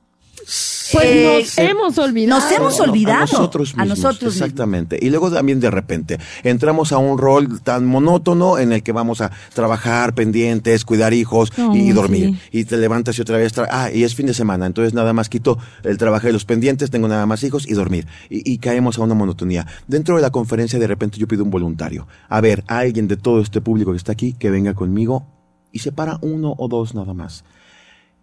Pues 0.92 0.94
Eh, 1.04 1.42
nos 1.44 1.58
hemos 1.70 1.98
olvidado. 1.98 2.40
nos 2.40 2.52
hemos 2.52 2.78
no, 2.78 2.84
olvidado. 2.84 3.18
A 3.18 3.20
nosotros 3.22 3.68
mismos. 3.70 3.82
A 3.82 3.84
nosotros 3.88 4.32
mismos. 4.32 4.36
Exactamente. 4.36 4.98
Y 5.00 5.10
luego 5.10 5.30
también 5.30 5.60
de 5.60 5.70
repente 5.70 6.18
entramos 6.42 6.92
a 6.92 6.98
un 6.98 7.18
rol 7.18 7.60
tan 7.62 7.86
monótono 7.86 8.58
en 8.58 8.72
el 8.72 8.82
que 8.82 8.92
vamos 8.92 9.20
a 9.20 9.30
trabajar 9.54 10.14
pendientes, 10.14 10.84
cuidar 10.84 11.12
hijos 11.14 11.52
Oh, 11.58 11.74
y, 11.74 11.92
dormir. 11.92 12.30
sí. 12.50 12.58
Y 12.60 12.64
te 12.64 12.76
levantas 12.76 13.18
y 13.18 13.22
otra 13.22 13.36
vez. 13.38 13.52
ah, 13.70 13.90
y 13.92 14.04
es 14.04 14.14
fin 14.14 14.26
de 14.26 14.34
semana. 14.34 14.66
Entonces 14.66 14.94
nada 14.94 15.12
más 15.12 15.28
quito 15.28 15.58
el 15.84 15.96
trabajo 15.98 16.26
de 16.26 16.32
los 16.32 16.44
pendientes, 16.44 16.90
tengo 16.90 17.08
nada 17.08 17.26
más 17.26 17.42
hijos 17.44 17.68
y 17.68 17.74
dormir. 17.74 18.06
Y, 18.28 18.50
y 18.52 18.58
caemos 18.58 18.98
a 18.98 19.02
una 19.02 19.14
monotonía. 19.14 19.66
Dentro 19.86 20.16
de 20.16 20.22
la 20.22 20.30
conferencia 20.30 20.78
de 20.78 20.86
repente 20.86 21.18
yo 21.18 21.26
pido 21.28 21.44
un 21.44 21.50
voluntario. 21.50 22.06
A 22.28 22.40
ver, 22.40 22.64
alguien 22.66 23.08
de 23.08 23.16
todo 23.16 23.40
este 23.40 23.60
público 23.60 23.92
que 23.92 23.96
está 23.96 24.12
aquí 24.12 24.32
que 24.32 24.50
venga 24.50 24.74
conmigo 24.74 25.26
y 25.70 25.78
se 25.78 25.92
para 25.92 26.18
uno 26.20 26.54
o 26.58 26.68
dos 26.68 26.94
nada 26.94 27.14
más 27.14 27.44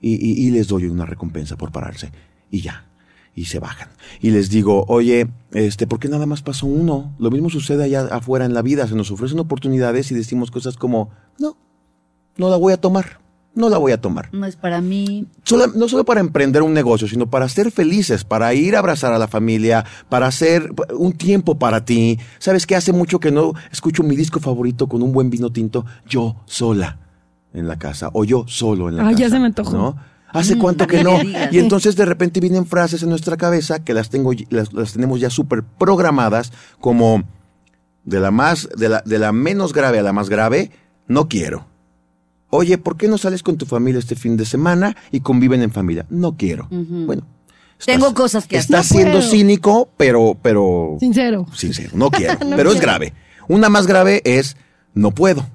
y, 0.01 0.13
y- 0.13 0.47
y 0.47 0.51
les 0.51 0.67
doy 0.67 0.85
una 0.85 1.05
recompensa 1.05 1.57
por 1.57 1.71
pararse. 1.71 2.11
Y 2.51 2.61
ya. 2.61 2.85
Y 3.35 3.45
se 3.45 3.59
bajan. 3.59 3.89
Y 4.21 4.31
les 4.31 4.49
digo, 4.49 4.85
oye, 4.87 5.27
este, 5.51 5.87
¿por 5.87 5.99
qué 5.99 6.09
nada 6.09 6.25
más 6.25 6.41
pasó 6.41 6.65
uno? 6.67 7.13
Lo 7.19 7.31
mismo 7.31 7.49
sucede 7.49 7.83
allá 7.83 8.07
afuera 8.11 8.43
en 8.45 8.53
la 8.53 8.61
vida. 8.61 8.87
Se 8.87 8.95
nos 8.95 9.11
ofrecen 9.11 9.39
oportunidades 9.39 10.11
y 10.11 10.15
decimos 10.15 10.51
cosas 10.51 10.75
como, 10.77 11.09
no, 11.37 11.55
no 12.37 12.49
la 12.49 12.57
voy 12.57 12.73
a 12.73 12.77
tomar. 12.77 13.19
No 13.55 13.67
la 13.69 13.77
voy 13.77 13.91
a 13.91 13.99
tomar. 13.99 14.29
No 14.33 14.45
es 14.45 14.55
para 14.55 14.79
mí. 14.79 15.25
Sola- 15.43 15.71
no 15.75 15.87
solo 15.89 16.05
para 16.05 16.19
emprender 16.19 16.61
un 16.61 16.73
negocio, 16.73 17.07
sino 17.07 17.29
para 17.29 17.49
ser 17.49 17.71
felices, 17.71 18.23
para 18.23 18.53
ir 18.53 18.75
a 18.75 18.79
abrazar 18.79 19.11
a 19.13 19.17
la 19.19 19.27
familia, 19.27 19.85
para 20.07 20.27
hacer 20.27 20.71
un 20.97 21.13
tiempo 21.13 21.57
para 21.57 21.83
ti. 21.83 22.19
¿Sabes 22.39 22.65
qué? 22.67 22.75
Hace 22.75 22.93
mucho 22.93 23.19
que 23.19 23.31
no 23.31 23.53
escucho 23.71 24.03
mi 24.03 24.15
disco 24.15 24.39
favorito 24.39 24.87
con 24.87 25.01
un 25.01 25.11
buen 25.11 25.29
vino 25.29 25.51
tinto, 25.51 25.85
yo 26.07 26.35
sola 26.45 26.99
en 27.53 27.67
la 27.67 27.77
casa, 27.79 28.09
o 28.13 28.23
yo 28.25 28.45
solo 28.47 28.89
en 28.89 28.97
la 28.97 29.03
Ah, 29.03 29.11
casa. 29.11 29.19
ya 29.19 29.29
se 29.29 29.39
me 29.39 29.45
antojó. 29.47 29.73
¿no? 29.77 29.97
¿Hace 30.31 30.55
Mm, 30.55 30.59
cuánto 30.59 30.85
que 30.87 31.03
no? 31.03 31.19
digas. 31.19 31.51
Y 31.51 31.57
entonces 31.59 31.95
de 31.95 32.05
repente 32.05 32.39
vienen 32.39 32.65
frases 32.65 33.01
en 33.03 33.09
nuestra 33.09 33.35
cabeza 33.37 33.83
que 33.83 33.93
las 33.93 34.09
tengo, 34.09 34.31
las, 34.49 34.71
las 34.73 34.93
tenemos 34.93 35.19
ya 35.19 35.29
súper 35.31 35.63
programadas 35.63 36.51
como 36.79 37.23
de 38.05 38.19
la 38.19 38.29
más, 38.31 38.69
de 38.77 38.89
la, 38.89 39.01
de 39.05 39.17
la 39.19 39.31
menos 39.31 39.73
grave 39.73 39.99
a 39.99 40.03
la 40.03 40.13
más 40.13 40.29
grave, 40.29 40.71
no 41.07 41.27
quiero. 41.27 41.65
Oye, 42.51 42.77
¿por 42.77 42.97
qué 42.97 43.07
no 43.07 43.17
sales 43.17 43.43
con 43.43 43.57
tu 43.57 43.65
familia 43.65 43.99
este 43.99 44.15
fin 44.15 44.35
de 44.37 44.45
semana 44.45 44.95
y 45.11 45.19
conviven 45.19 45.61
en 45.61 45.71
familia? 45.71 46.05
No 46.09 46.35
quiero. 46.37 46.67
Bueno. 46.69 47.23
Tengo 47.85 48.13
cosas 48.13 48.45
que 48.47 48.57
hacer. 48.57 48.75
Estás 48.75 48.91
No 48.91 48.97
siendo 48.97 49.17
puedo. 49.19 49.31
cínico, 49.31 49.89
pero, 49.97 50.37
pero 50.41 50.97
Sincero. 50.99 51.45
sincero, 51.53 51.91
no 51.93 52.09
quiero. 52.11 52.37
No 52.45 52.55
pero 52.55 52.71
es 52.71 52.81
grave. 52.81 53.13
Una 53.47 53.69
más 53.69 53.87
grave 53.87 54.21
es 54.25 54.57
no 54.93 55.11
puedo. 55.11 55.45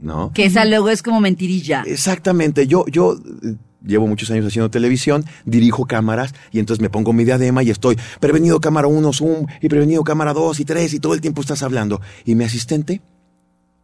¿No? 0.00 0.32
Que 0.32 0.46
esa 0.46 0.64
luego 0.64 0.88
es 0.88 1.02
como 1.02 1.20
mentirilla. 1.20 1.82
Exactamente. 1.86 2.66
Yo, 2.66 2.86
yo 2.86 3.18
eh, 3.42 3.56
llevo 3.84 4.06
muchos 4.06 4.30
años 4.30 4.46
haciendo 4.46 4.70
televisión, 4.70 5.24
dirijo 5.44 5.86
cámaras 5.86 6.34
y 6.52 6.58
entonces 6.58 6.80
me 6.80 6.90
pongo 6.90 7.12
mi 7.12 7.24
diadema 7.24 7.62
y 7.62 7.70
estoy 7.70 7.98
prevenido 8.18 8.60
cámara 8.60 8.88
1, 8.88 9.12
zoom, 9.12 9.46
y 9.60 9.68
prevenido 9.68 10.02
cámara 10.04 10.32
2 10.32 10.60
y 10.60 10.64
3 10.64 10.94
y 10.94 11.00
todo 11.00 11.14
el 11.14 11.20
tiempo 11.20 11.40
estás 11.40 11.62
hablando. 11.62 12.00
Y 12.24 12.34
mi 12.34 12.44
asistente 12.44 13.00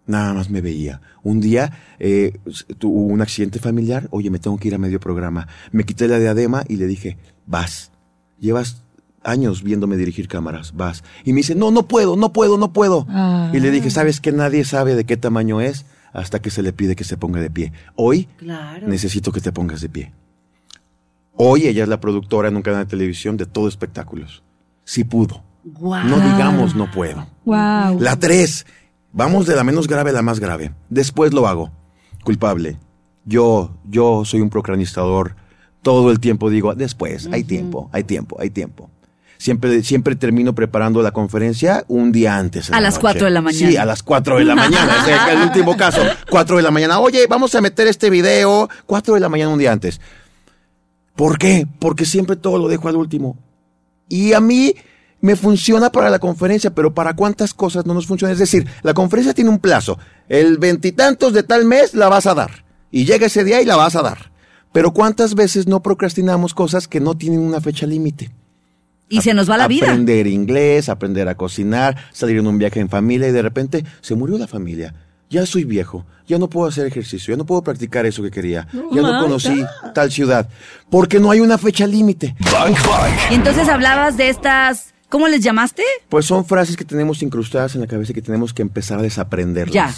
nada 0.06 0.32
más 0.34 0.50
me 0.50 0.60
veía. 0.60 1.00
Un 1.22 1.40
día 1.40 1.72
eh, 1.98 2.38
tuvo 2.78 3.00
un 3.00 3.20
accidente 3.20 3.58
familiar, 3.58 4.08
oye, 4.10 4.30
me 4.30 4.38
tengo 4.38 4.56
que 4.58 4.68
ir 4.68 4.74
a 4.74 4.78
medio 4.78 5.00
programa. 5.00 5.48
Me 5.72 5.84
quité 5.84 6.08
la 6.08 6.18
diadema 6.18 6.64
y 6.68 6.76
le 6.76 6.86
dije, 6.86 7.18
vas, 7.46 7.90
llevas 8.38 8.82
años 9.24 9.64
viéndome 9.64 9.96
dirigir 9.96 10.28
cámaras, 10.28 10.74
vas. 10.76 11.02
Y 11.24 11.32
me 11.32 11.38
dice, 11.38 11.54
no, 11.54 11.70
no 11.72 11.88
puedo, 11.88 12.16
no 12.16 12.32
puedo, 12.32 12.56
no 12.56 12.72
puedo. 12.72 13.06
Ah. 13.08 13.50
Y 13.52 13.58
le 13.58 13.70
dije, 13.70 13.90
¿sabes 13.90 14.20
que 14.20 14.30
nadie 14.30 14.64
sabe 14.64 14.94
de 14.94 15.04
qué 15.04 15.16
tamaño 15.16 15.60
es 15.60 15.84
hasta 16.16 16.40
que 16.40 16.50
se 16.50 16.62
le 16.62 16.72
pide 16.72 16.96
que 16.96 17.04
se 17.04 17.16
ponga 17.16 17.40
de 17.40 17.50
pie? 17.50 17.72
Hoy 17.94 18.28
Claro. 18.38 18.88
necesito 18.88 19.32
que 19.32 19.40
te 19.40 19.52
pongas 19.52 19.80
de 19.80 19.88
pie. 19.88 20.12
Hoy 21.34 21.66
ella 21.66 21.82
es 21.82 21.88
la 21.88 22.00
productora 22.00 22.48
en 22.48 22.56
un 22.56 22.62
canal 22.62 22.84
de 22.84 22.90
televisión 22.90 23.36
de 23.36 23.44
todo 23.46 23.68
espectáculos. 23.68 24.42
Sí 24.84 25.04
pudo. 25.04 25.42
No 25.64 26.20
digamos 26.20 26.74
no 26.74 26.90
puedo. 26.90 27.26
Wow. 27.44 28.00
La 28.00 28.16
tres. 28.18 28.64
Vamos 29.12 29.46
de 29.46 29.56
la 29.56 29.64
menos 29.64 29.88
grave 29.88 30.10
a 30.10 30.14
la 30.14 30.22
más 30.22 30.40
grave. 30.40 30.72
Después 30.88 31.32
lo 31.34 31.46
hago. 31.46 31.70
Culpable. 32.24 32.78
Yo, 33.24 33.76
yo 33.88 34.24
soy 34.24 34.40
un 34.40 34.50
procrastinador. 34.50 35.36
Todo 35.82 36.10
el 36.10 36.18
tiempo 36.20 36.50
digo, 36.50 36.74
después, 36.74 37.28
hay 37.32 37.44
tiempo, 37.44 37.88
hay 37.92 38.02
tiempo, 38.04 38.36
hay 38.40 38.50
tiempo. 38.50 38.90
Siempre, 39.38 39.82
siempre 39.82 40.16
termino 40.16 40.54
preparando 40.54 41.02
la 41.02 41.10
conferencia 41.12 41.84
un 41.88 42.12
día 42.12 42.36
antes. 42.36 42.70
A 42.70 42.74
la 42.74 42.80
las 42.80 42.94
noche. 42.94 43.00
cuatro 43.02 43.24
de 43.26 43.30
la 43.30 43.42
mañana. 43.42 43.70
Sí, 43.70 43.76
a 43.76 43.84
las 43.84 44.02
cuatro 44.02 44.38
de 44.38 44.44
la 44.44 44.54
mañana. 44.56 45.04
Es 45.06 45.34
el 45.34 45.42
último 45.42 45.76
caso. 45.76 46.00
Cuatro 46.30 46.56
de 46.56 46.62
la 46.62 46.70
mañana. 46.70 46.98
Oye, 47.00 47.26
vamos 47.28 47.54
a 47.54 47.60
meter 47.60 47.86
este 47.86 48.10
video. 48.10 48.68
Cuatro 48.86 49.14
de 49.14 49.20
la 49.20 49.28
mañana 49.28 49.50
un 49.52 49.58
día 49.58 49.72
antes. 49.72 50.00
¿Por 51.14 51.38
qué? 51.38 51.66
Porque 51.78 52.04
siempre 52.04 52.36
todo 52.36 52.58
lo 52.58 52.68
dejo 52.68 52.88
al 52.88 52.96
último. 52.96 53.38
Y 54.08 54.32
a 54.32 54.40
mí 54.40 54.74
me 55.20 55.34
funciona 55.34 55.90
para 55.90 56.10
la 56.10 56.18
conferencia, 56.18 56.74
pero 56.74 56.94
para 56.94 57.16
cuántas 57.16 57.54
cosas 57.54 57.86
no 57.86 57.94
nos 57.94 58.06
funciona. 58.06 58.32
Es 58.32 58.38
decir, 58.38 58.66
la 58.82 58.94
conferencia 58.94 59.34
tiene 59.34 59.50
un 59.50 59.58
plazo. 59.58 59.98
El 60.28 60.58
veintitantos 60.58 61.32
de 61.32 61.42
tal 61.42 61.64
mes 61.64 61.94
la 61.94 62.08
vas 62.08 62.26
a 62.26 62.34
dar. 62.34 62.64
Y 62.90 63.04
llega 63.04 63.26
ese 63.26 63.44
día 63.44 63.60
y 63.60 63.64
la 63.64 63.76
vas 63.76 63.96
a 63.96 64.02
dar. 64.02 64.30
Pero 64.72 64.92
cuántas 64.92 65.34
veces 65.34 65.66
no 65.66 65.82
procrastinamos 65.82 66.52
cosas 66.52 66.86
que 66.86 67.00
no 67.00 67.16
tienen 67.16 67.40
una 67.40 67.60
fecha 67.60 67.86
límite. 67.86 68.30
Y 69.08 69.20
se 69.20 69.34
nos 69.34 69.48
va 69.48 69.56
la 69.56 69.68
vida. 69.68 69.86
Aprender 69.86 70.26
inglés, 70.26 70.88
aprender 70.88 71.28
a 71.28 71.36
cocinar, 71.36 71.96
salir 72.12 72.38
en 72.38 72.46
un 72.46 72.58
viaje 72.58 72.80
en 72.80 72.88
familia 72.88 73.28
y 73.28 73.32
de 73.32 73.42
repente 73.42 73.84
se 74.00 74.14
murió 74.14 74.36
la 74.38 74.46
familia. 74.46 74.94
Ya 75.28 75.44
soy 75.44 75.64
viejo, 75.64 76.06
ya 76.26 76.38
no 76.38 76.48
puedo 76.48 76.68
hacer 76.68 76.86
ejercicio, 76.86 77.34
ya 77.34 77.38
no 77.38 77.46
puedo 77.46 77.62
practicar 77.62 78.06
eso 78.06 78.22
que 78.22 78.30
quería, 78.30 78.68
ya 78.92 79.02
no 79.02 79.20
conocí 79.20 79.64
tal 79.92 80.12
ciudad, 80.12 80.48
porque 80.88 81.18
no 81.18 81.30
hay 81.30 81.40
una 81.40 81.58
fecha 81.58 81.86
límite. 81.86 82.36
Bang 82.52 82.74
Bang. 82.86 83.12
Y 83.30 83.34
entonces 83.34 83.68
hablabas 83.68 84.16
de 84.16 84.28
estas. 84.28 84.94
¿Cómo 85.08 85.28
les 85.28 85.40
llamaste? 85.40 85.82
Pues 86.08 86.26
son 86.26 86.44
frases 86.44 86.76
que 86.76 86.84
tenemos 86.84 87.22
incrustadas 87.22 87.74
en 87.74 87.80
la 87.80 87.86
cabeza 87.86 88.12
y 88.12 88.14
que 88.14 88.22
tenemos 88.22 88.52
que 88.52 88.62
empezar 88.62 88.98
a 88.98 89.02
desaprenderlas. 89.02 89.74
Ya. 89.74 89.94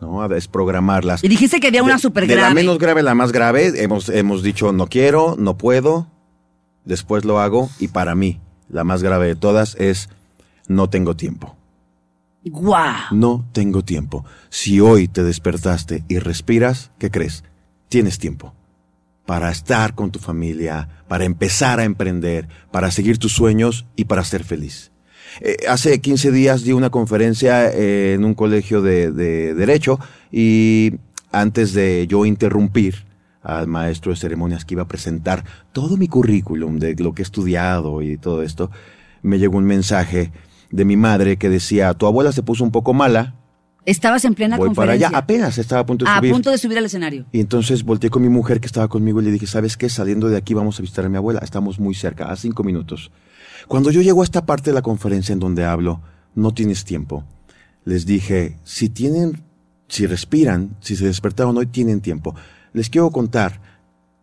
¿no? 0.00 0.22
A 0.22 0.28
desprogramarlas. 0.28 1.22
Y 1.22 1.28
dijiste 1.28 1.60
que 1.60 1.68
había 1.68 1.82
una 1.82 1.98
súper 1.98 2.26
De 2.26 2.34
la 2.34 2.42
grave. 2.42 2.54
menos 2.54 2.78
grave 2.78 3.00
a 3.00 3.04
la 3.04 3.14
más 3.14 3.32
grave, 3.32 3.72
hemos, 3.82 4.08
hemos 4.08 4.42
dicho 4.42 4.72
no 4.72 4.88
quiero, 4.88 5.36
no 5.38 5.56
puedo, 5.56 6.08
después 6.84 7.24
lo 7.24 7.40
hago, 7.40 7.70
y 7.78 7.88
para 7.88 8.14
mí, 8.14 8.40
la 8.72 8.84
más 8.84 9.02
grave 9.02 9.28
de 9.28 9.36
todas 9.36 9.76
es 9.76 10.08
no 10.66 10.88
tengo 10.90 11.14
tiempo. 11.14 11.56
¡Guau! 12.44 13.12
No 13.12 13.48
tengo 13.52 13.84
tiempo. 13.84 14.24
Si 14.48 14.80
hoy 14.80 15.06
te 15.06 15.22
despertaste 15.22 16.02
y 16.08 16.18
respiras, 16.18 16.90
¿qué 16.98 17.10
crees? 17.10 17.44
Tienes 17.88 18.18
tiempo 18.18 18.54
para 19.26 19.50
estar 19.50 19.94
con 19.94 20.10
tu 20.10 20.18
familia, 20.18 20.88
para 21.06 21.24
empezar 21.24 21.78
a 21.78 21.84
emprender, 21.84 22.48
para 22.72 22.90
seguir 22.90 23.18
tus 23.18 23.32
sueños 23.32 23.86
y 23.94 24.06
para 24.06 24.24
ser 24.24 24.42
feliz. 24.42 24.90
Eh, 25.40 25.56
hace 25.68 26.00
15 26.00 26.32
días 26.32 26.64
di 26.64 26.72
una 26.72 26.90
conferencia 26.90 27.70
eh, 27.70 28.14
en 28.14 28.24
un 28.24 28.34
colegio 28.34 28.82
de, 28.82 29.12
de 29.12 29.54
Derecho 29.54 30.00
y 30.32 30.94
antes 31.30 31.72
de 31.72 32.06
yo 32.08 32.26
interrumpir 32.26 33.06
al 33.42 33.66
maestro 33.66 34.12
de 34.12 34.16
ceremonias 34.16 34.64
que 34.64 34.74
iba 34.74 34.82
a 34.82 34.88
presentar 34.88 35.44
todo 35.72 35.96
mi 35.96 36.08
currículum 36.08 36.78
de 36.78 36.94
lo 36.96 37.12
que 37.12 37.22
he 37.22 37.24
estudiado 37.24 38.02
y 38.02 38.16
todo 38.18 38.42
esto, 38.42 38.70
me 39.22 39.38
llegó 39.38 39.58
un 39.58 39.64
mensaje 39.64 40.32
de 40.70 40.84
mi 40.84 40.96
madre 40.96 41.36
que 41.36 41.48
decía, 41.48 41.94
tu 41.94 42.06
abuela 42.06 42.32
se 42.32 42.42
puso 42.42 42.64
un 42.64 42.70
poco 42.70 42.94
mala, 42.94 43.34
Estabas 43.84 44.24
en 44.24 44.34
plena 44.34 44.56
voy 44.56 44.68
para 44.68 44.92
conferencia. 44.92 45.08
allá, 45.08 45.18
apenas 45.18 45.58
estaba 45.58 45.80
a 45.80 45.86
punto 45.86 46.04
de 46.04 46.10
a 46.10 46.18
subir. 46.18 46.30
punto 46.30 46.50
de 46.50 46.58
subir 46.58 46.78
al 46.78 46.84
escenario. 46.84 47.26
Y 47.32 47.40
entonces 47.40 47.82
volteé 47.82 48.10
con 48.10 48.22
mi 48.22 48.28
mujer 48.28 48.60
que 48.60 48.66
estaba 48.66 48.86
conmigo 48.86 49.20
y 49.20 49.24
le 49.24 49.32
dije, 49.32 49.46
¿sabes 49.48 49.76
qué? 49.76 49.88
Saliendo 49.88 50.28
de 50.28 50.36
aquí 50.36 50.54
vamos 50.54 50.78
a 50.78 50.82
visitar 50.82 51.04
a 51.04 51.08
mi 51.08 51.16
abuela. 51.16 51.40
Estamos 51.42 51.80
muy 51.80 51.94
cerca, 51.94 52.30
a 52.30 52.36
cinco 52.36 52.62
minutos. 52.62 53.10
Cuando 53.66 53.90
yo 53.90 54.00
llego 54.00 54.20
a 54.20 54.24
esta 54.24 54.46
parte 54.46 54.70
de 54.70 54.74
la 54.74 54.82
conferencia 54.82 55.32
en 55.32 55.40
donde 55.40 55.64
hablo, 55.64 56.00
no 56.36 56.54
tienes 56.54 56.84
tiempo. 56.84 57.24
Les 57.84 58.06
dije, 58.06 58.56
si 58.62 58.88
tienen, 58.88 59.42
si 59.88 60.06
respiran, 60.06 60.76
si 60.80 60.94
se 60.94 61.06
despertaron 61.06 61.56
hoy, 61.56 61.66
tienen 61.66 62.00
tiempo. 62.00 62.36
Les 62.72 62.88
quiero 62.90 63.10
contar 63.10 63.60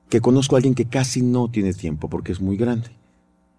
que 0.09 0.21
conozco 0.21 0.55
a 0.55 0.57
alguien 0.57 0.75
que 0.75 0.85
casi 0.85 1.21
no 1.21 1.49
tiene 1.49 1.73
tiempo 1.73 2.09
porque 2.09 2.31
es 2.31 2.41
muy 2.41 2.57
grande. 2.57 2.89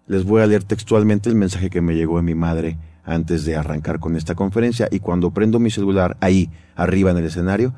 Les 0.07 0.25
voy 0.25 0.41
a 0.41 0.47
leer 0.47 0.63
textualmente 0.63 1.29
el 1.29 1.35
mensaje 1.35 1.69
que 1.69 1.81
me 1.81 1.95
llegó 1.95 2.17
de 2.17 2.23
mi 2.23 2.35
madre 2.35 2.77
antes 3.05 3.45
de 3.45 3.55
arrancar 3.55 3.99
con 3.99 4.15
esta 4.15 4.35
conferencia 4.35 4.87
y 4.91 4.99
cuando 4.99 5.31
prendo 5.31 5.59
mi 5.59 5.71
celular 5.71 6.17
ahí, 6.19 6.49
arriba 6.75 7.11
en 7.11 7.17
el 7.17 7.25
escenario, 7.25 7.73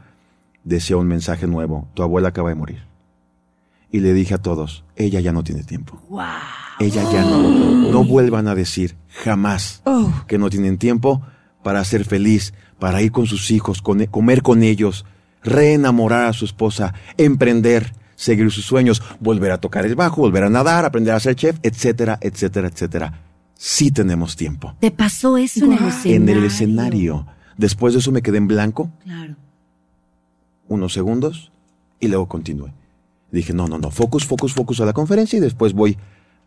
decía 0.63 0.97
un 0.97 1.07
mensaje 1.07 1.45
nuevo, 1.47 1.87
tu 1.93 2.01
abuela 2.03 2.29
acaba 2.29 2.49
de 2.49 2.55
morir. 2.55 2.83
Y 3.91 3.99
le 3.99 4.13
dije 4.13 4.33
a 4.33 4.37
todos, 4.39 4.83
ella 4.95 5.19
ya 5.19 5.31
no 5.31 5.43
tiene 5.43 5.63
tiempo. 5.63 6.01
¡Guau! 6.09 6.27
Ella 6.79 7.03
ya 7.11 7.21
no. 7.23 7.91
No 7.91 8.03
vuelvan 8.03 8.47
a 8.47 8.55
decir 8.55 8.95
jamás 9.23 9.81
Oh. 9.85 10.11
que 10.27 10.39
no 10.39 10.49
tienen 10.49 10.79
tiempo 10.79 11.21
para 11.61 11.83
ser 11.85 12.03
feliz, 12.03 12.53
para 12.79 13.01
ir 13.03 13.11
con 13.11 13.27
sus 13.27 13.51
hijos, 13.51 13.81
con- 13.83 14.03
comer 14.07 14.41
con 14.41 14.63
ellos, 14.63 15.05
reenamorar 15.43 16.25
a 16.25 16.33
su 16.33 16.45
esposa, 16.45 16.93
emprender, 17.17 17.93
seguir 18.15 18.49
sus 18.51 18.65
sueños, 18.65 19.01
volver 19.19 19.51
a 19.51 19.59
tocar 19.59 19.85
el 19.85 19.95
bajo, 19.95 20.21
volver 20.21 20.43
a 20.43 20.49
nadar, 20.49 20.85
aprender 20.85 21.13
a 21.13 21.19
ser 21.19 21.35
chef, 21.35 21.57
etcétera, 21.63 22.17
etcétera, 22.21 22.67
etcétera. 22.67 23.19
Sí 23.55 23.91
tenemos 23.91 24.35
tiempo. 24.35 24.75
¿Te 24.79 24.91
pasó 24.91 25.37
eso 25.37 25.65
en 25.65 25.73
el 25.73 25.87
escenario? 25.87 26.15
En 26.15 26.29
el 26.29 26.43
escenario. 26.45 27.27
Después 27.57 27.93
de 27.93 27.99
eso 27.99 28.11
me 28.11 28.21
quedé 28.21 28.37
en 28.37 28.47
blanco 28.47 28.89
Claro. 29.03 29.35
unos 30.67 30.93
segundos 30.93 31.51
y 31.99 32.07
luego 32.07 32.27
continué. 32.27 32.73
Dije, 33.31 33.53
no, 33.53 33.67
no, 33.67 33.77
no, 33.77 33.89
focus, 33.91 34.25
focus, 34.25 34.53
focus 34.53 34.79
a 34.81 34.85
la 34.85 34.93
conferencia 34.93 35.37
y 35.37 35.39
después 35.39 35.73
voy 35.73 35.97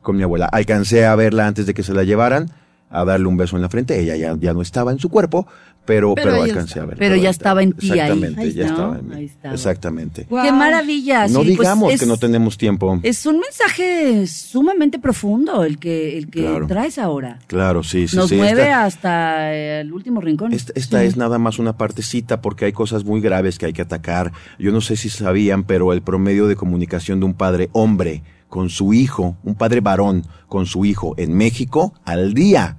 con 0.02 0.16
mi 0.16 0.22
abuela. 0.22 0.46
Alcancé 0.46 1.04
a 1.06 1.14
verla 1.16 1.46
antes 1.46 1.66
de 1.66 1.74
que 1.74 1.82
se 1.82 1.94
la 1.94 2.04
llevaran, 2.04 2.50
a 2.90 3.04
darle 3.04 3.26
un 3.26 3.36
beso 3.36 3.56
en 3.56 3.62
la 3.62 3.68
frente. 3.68 3.98
Ella 4.00 4.16
ya, 4.16 4.36
ya 4.38 4.52
no 4.54 4.62
estaba 4.62 4.92
en 4.92 4.98
su 4.98 5.08
cuerpo, 5.08 5.46
pero, 5.84 6.14
Pero 6.16 6.30
pero, 6.32 6.42
alcancé 6.42 6.80
a 6.80 6.84
verla. 6.84 6.98
Pero 6.98 7.14
ya 7.16 7.30
estaba 7.30 7.62
en 7.62 7.72
ti 7.72 7.90
ahí. 7.92 7.98
Exactamente, 8.00 8.40
Ahí 8.40 8.52
ya 8.52 8.66
estaba 8.66 8.98
en 8.98 9.08
mí. 9.08 9.14
Ahí 9.14 9.24
estaba. 9.26 9.54
Exactamente. 9.54 10.26
¡Qué 10.28 10.52
maravilla! 10.52 11.22
No 11.28 11.28
sí, 11.28 11.34
pues 11.34 11.58
digamos 11.58 11.92
es- 11.92 12.00
que 12.00 12.06
no 12.06 12.16
tenemos 12.16 12.58
tiempo. 12.58 12.98
Es 13.04 13.24
un 13.26 13.38
mensaje 13.38 14.26
sumamente 14.26 14.98
profundo 14.98 15.62
el 15.64 15.78
que, 15.78 16.18
el 16.18 16.28
que 16.28 16.40
Claro. 16.40 16.66
traes 16.66 16.98
ahora. 16.98 17.38
Claro, 17.46 17.82
sí, 17.82 18.08
sí, 18.08 18.16
Nos 18.16 18.28
sí. 18.30 18.36
mueve 18.36 18.62
esta- 18.62 18.84
hasta 18.84 19.54
el 19.54 19.92
último 19.92 20.20
rincón. 20.20 20.52
Esta, 20.52 20.72
esta 20.74 21.04
es 21.04 21.16
nada 21.16 21.38
más 21.38 21.58
una 21.58 21.76
partecita 21.76 22.40
porque 22.40 22.64
hay 22.64 22.72
cosas 22.72 23.04
muy 23.04 23.20
graves 23.20 23.58
que 23.58 23.66
hay 23.66 23.72
que 23.72 23.82
atacar. 23.82 24.32
Yo 24.58 24.72
no 24.72 24.80
sé 24.80 24.96
si 24.96 25.08
sabían, 25.08 25.64
pero 25.64 25.92
el 25.92 26.02
promedio 26.02 26.46
de 26.48 26.56
comunicación 26.56 27.20
de 27.20 27.26
un 27.26 27.34
padre 27.34 27.68
hombre 27.72 28.22
con 28.48 28.70
su 28.70 28.92
hijo, 28.92 29.36
un 29.42 29.54
padre 29.54 29.80
varón 29.80 30.24
con 30.48 30.66
su 30.66 30.84
hijo 30.84 31.14
en 31.16 31.34
México 31.34 31.94
al 32.04 32.34
día 32.34 32.76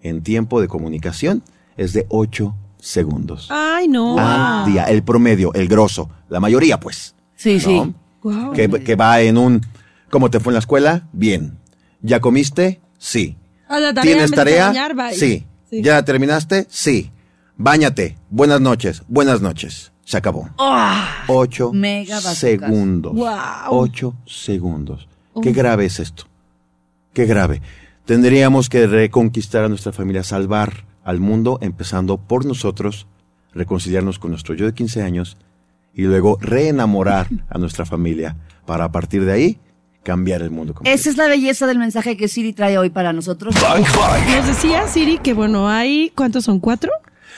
en 0.00 0.22
tiempo 0.22 0.60
de 0.60 0.68
comunicación 0.68 1.42
es 1.76 1.92
de 1.92 2.06
8 2.08 2.54
segundos. 2.78 3.48
Ay, 3.50 3.88
no. 3.88 4.16
Al 4.18 4.66
día, 4.70 4.84
el 4.84 5.02
promedio, 5.02 5.52
el 5.54 5.68
grosso, 5.68 6.10
la 6.28 6.40
mayoría 6.40 6.78
pues. 6.80 7.14
sí, 7.36 7.60
sí. 7.60 7.94
Que, 8.54 8.70
que 8.70 8.96
va 8.96 9.20
en 9.20 9.36
un 9.36 9.60
¿Cómo 10.14 10.30
te 10.30 10.38
fue 10.38 10.52
en 10.52 10.54
la 10.54 10.60
escuela? 10.60 11.08
Bien. 11.12 11.58
¿Ya 12.00 12.20
comiste? 12.20 12.80
Sí. 12.98 13.36
A 13.66 13.80
la 13.80 13.92
tarea, 13.92 14.12
¿Tienes 14.12 14.30
tarea? 14.30 14.68
bañar, 14.68 14.94
bye. 14.94 15.12
Sí. 15.12 15.44
Sí. 15.68 15.82
¿Ya 15.82 16.04
terminaste? 16.04 16.68
Sí. 16.70 17.10
Báñate. 17.56 18.16
Buenas 18.30 18.60
noches. 18.60 19.02
Buenas 19.08 19.40
noches. 19.40 19.90
Se 20.04 20.16
acabó. 20.16 20.48
¡Ah! 20.58 21.24
Ocho 21.28 21.72
segundos. 22.34 23.14
Guau. 23.14 23.74
Ocho 23.74 24.14
segundos. 24.26 25.08
Qué 25.42 25.52
grave 25.52 25.86
es 25.86 25.98
esto. 25.98 26.24
Qué 27.12 27.26
grave. 27.26 27.62
Tendríamos 28.04 28.68
que 28.68 28.86
reconquistar 28.86 29.64
a 29.64 29.68
nuestra 29.68 29.92
familia, 29.92 30.22
salvar 30.22 30.84
al 31.04 31.20
mundo, 31.20 31.58
empezando 31.62 32.18
por 32.18 32.44
nosotros, 32.44 33.06
reconciliarnos 33.54 34.18
con 34.18 34.30
nuestro 34.30 34.54
yo 34.54 34.66
de 34.66 34.74
15 34.74 35.02
años 35.02 35.36
y 35.94 36.02
luego 36.02 36.38
reenamorar 36.40 37.28
a 37.48 37.58
nuestra 37.58 37.86
familia 37.86 38.36
para 38.66 38.84
a 38.84 38.92
partir 38.92 39.24
de 39.24 39.32
ahí 39.32 39.58
cambiar 40.02 40.42
el 40.42 40.50
mundo. 40.50 40.74
completo. 40.74 40.94
Esa 40.94 41.08
es 41.08 41.16
la 41.16 41.28
belleza 41.28 41.66
del 41.66 41.78
mensaje 41.78 42.16
que 42.16 42.28
Siri 42.28 42.52
trae 42.52 42.76
hoy 42.76 42.90
para 42.90 43.12
nosotros. 43.14 43.54
Nos 43.54 44.46
decía 44.46 44.86
Siri 44.86 45.18
que, 45.18 45.32
bueno, 45.32 45.68
hay. 45.68 46.12
¿Cuántos 46.14 46.44
son? 46.44 46.60
¿Cuatro? 46.60 46.92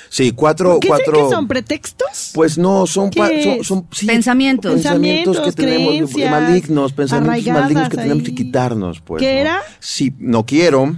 Sí, 0.08 0.32
cuatro, 0.32 0.78
¿Qué, 0.80 0.88
cuatro. 0.88 1.12
¿Qué 1.28 1.34
son? 1.34 1.48
¿Pretextos? 1.48 2.30
Pues 2.34 2.58
no, 2.58 2.86
son, 2.86 3.10
pa- 3.10 3.28
¿Qué 3.28 3.42
son, 3.42 3.52
es? 3.60 3.66
son- 3.66 3.86
sí, 3.92 4.06
Pensamientos. 4.06 4.72
pensamientos 4.74 5.38
que 5.40 5.52
tenemos 5.52 6.12
malignos, 6.16 6.92
pensamientos 6.92 7.52
malignos 7.52 7.88
que 7.88 7.96
tenemos 7.96 8.22
que 8.24 8.34
quitarnos, 8.34 9.00
pues. 9.00 9.20
¿Qué 9.20 9.34
¿no? 9.34 9.40
era? 9.40 9.60
Si 9.80 10.12
no 10.18 10.46
quiero, 10.46 10.96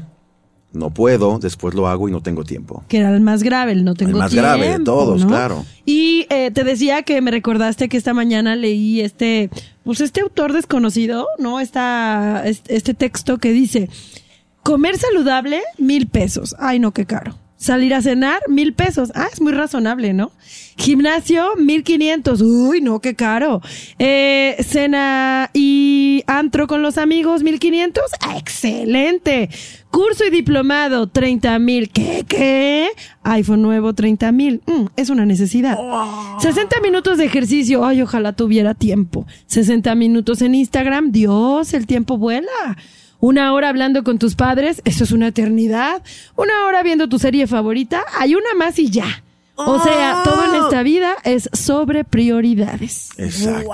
no 0.73 0.90
puedo, 0.90 1.38
después 1.38 1.75
lo 1.75 1.88
hago 1.88 2.09
y 2.09 2.12
no 2.12 2.21
tengo 2.21 2.44
tiempo. 2.44 2.85
Que 2.88 2.99
era 2.99 3.11
el 3.14 3.21
más 3.21 3.42
grave, 3.42 3.73
el 3.73 3.85
no 3.85 3.94
tengo 3.94 4.11
El 4.12 4.16
más 4.18 4.31
tiempo, 4.31 4.47
grave 4.49 4.79
de 4.79 4.85
todos, 4.85 5.23
¿no? 5.23 5.29
claro. 5.29 5.64
Y 5.87 6.27
eh, 6.31 6.51
te 6.51 6.62
decía 6.64 7.03
que 7.03 7.21
me 7.23 7.31
recordaste 7.31 7.88
que 7.88 7.97
esta 7.97 8.12
mañana 8.12 8.55
leí 8.55 9.01
este, 9.01 9.49
pues 9.85 10.01
este 10.01 10.21
autor 10.21 10.53
desconocido, 10.53 11.27
¿no? 11.38 11.59
Esta, 11.61 12.44
este 12.47 12.92
texto 12.94 13.38
que 13.38 13.53
dice, 13.53 13.88
comer 14.62 14.99
saludable, 14.99 15.62
mil 15.79 16.07
pesos. 16.07 16.55
Ay, 16.59 16.79
no, 16.79 16.92
qué 16.92 17.07
caro. 17.07 17.35
Salir 17.59 17.92
a 17.92 18.01
cenar, 18.01 18.40
mil 18.47 18.73
pesos. 18.73 19.11
Ah, 19.16 19.27
es 19.33 19.40
muy 19.40 19.53
razonable, 19.53 20.12
¿no? 20.12 20.31
Gimnasio, 20.77 21.57
mil 21.57 21.83
quinientos. 21.83 22.40
Uy, 22.40 22.81
no, 22.81 23.01
qué 23.01 23.16
caro. 23.16 23.61
Eh, 23.99 24.57
cena 24.61 25.51
y 25.53 26.23
antro 26.29 26.68
con 26.68 26.83
los 26.83 26.99
amigos, 26.99 27.42
mil 27.42 27.59
quinientos. 27.59 28.05
Ah, 28.21 28.38
excelente. 28.38 29.51
Curso 29.90 30.25
y 30.25 30.31
diplomado, 30.31 31.09
treinta 31.09 31.59
mil. 31.59 31.90
¿Qué, 31.90 32.25
qué? 32.29 32.90
iPhone 33.25 33.62
nuevo, 33.62 33.92
treinta 33.92 34.31
mil. 34.31 34.62
Mm, 34.66 34.87
es 34.94 35.11
una 35.11 35.27
necesidad. 35.27 35.77
60 36.38 36.81
minutos 36.81 37.18
de 37.18 37.25
ejercicio. 37.25 37.85
Ay, 37.85 38.03
ojalá 38.03 38.35
tuviera 38.35 38.75
tiempo. 38.75 39.27
60 39.47 39.97
minutos 39.97 40.42
en 40.42 40.55
Instagram. 40.55 41.11
Dios, 41.11 41.75
el 41.75 41.88
tiempo 41.88 42.18
vuela. 42.18 42.77
Una 43.20 43.52
hora 43.52 43.68
hablando 43.68 44.04
con 44.04 44.18
tus 44.18 44.35
padres, 44.37 44.81
eso 44.85 45.04
es 45.04 45.12
una 45.12 45.28
eternidad. 45.28 46.02
Una 46.37 46.64
hora 46.66 46.83
viendo 46.83 47.09
tu 47.09 47.18
serie 47.18 47.46
favorita, 47.46 48.04
hay 48.18 48.35
una 48.35 48.54
más 48.57 48.78
y 48.78 48.90
ya. 48.90 49.22
O 49.57 49.83
sea, 49.83 50.22
todo 50.22 50.54
en 50.54 50.62
esta 50.62 50.85
vida 50.85 51.16
es 51.24 51.50
sobre 51.52 52.04
prioridades. 52.04 53.11
Exactamente. 53.16 53.66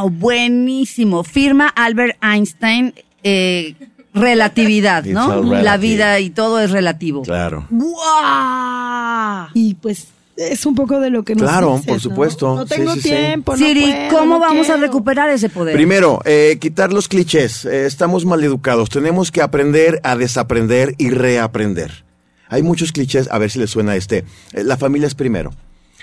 ¡Wow! 0.00 0.10
Buenísimo. 0.10 1.24
Firma 1.24 1.68
Albert 1.68 2.16
Einstein. 2.22 2.92
eh, 3.22 3.74
relatividad, 4.12 5.04
¿no? 5.04 5.42
La 5.42 5.76
vida 5.76 6.20
y 6.20 6.30
todo 6.30 6.60
es 6.60 6.70
relativo. 6.70 7.22
Claro. 7.22 7.66
¡Wow! 7.70 9.48
Y 9.54 9.74
pues 9.74 10.08
es 10.36 10.66
un 10.66 10.74
poco 10.74 11.00
de 11.00 11.10
lo 11.10 11.22
que 11.22 11.34
nos 11.34 11.48
Claro, 11.48 11.72
dices, 11.72 11.86
por 11.86 12.00
supuesto. 12.00 12.54
No 12.56 12.66
tengo 12.66 12.94
sí, 12.94 13.00
sí. 13.02 13.08
tiempo, 13.10 13.52
no 13.52 13.58
Siri, 13.58 13.82
puedo, 13.82 14.18
¿cómo 14.18 14.34
no 14.34 14.40
vamos 14.40 14.68
a 14.70 14.76
recuperar 14.76 15.30
ese 15.30 15.48
poder? 15.48 15.74
Primero, 15.74 16.20
eh, 16.24 16.58
quitar 16.60 16.92
los 16.92 17.08
clichés. 17.08 17.64
Eh, 17.64 17.86
estamos 17.86 18.24
mal 18.24 18.42
educados. 18.42 18.88
Tenemos 18.88 19.30
que 19.30 19.42
aprender 19.42 20.00
a 20.02 20.16
desaprender 20.16 20.94
y 20.98 21.10
reaprender. 21.10 22.04
Hay 22.48 22.62
muchos 22.62 22.92
clichés, 22.92 23.28
a 23.30 23.38
ver 23.38 23.50
si 23.50 23.58
les 23.58 23.70
suena 23.70 23.96
este. 23.96 24.24
Eh, 24.52 24.64
la 24.64 24.76
familia 24.76 25.06
es 25.06 25.14
primero. 25.14 25.50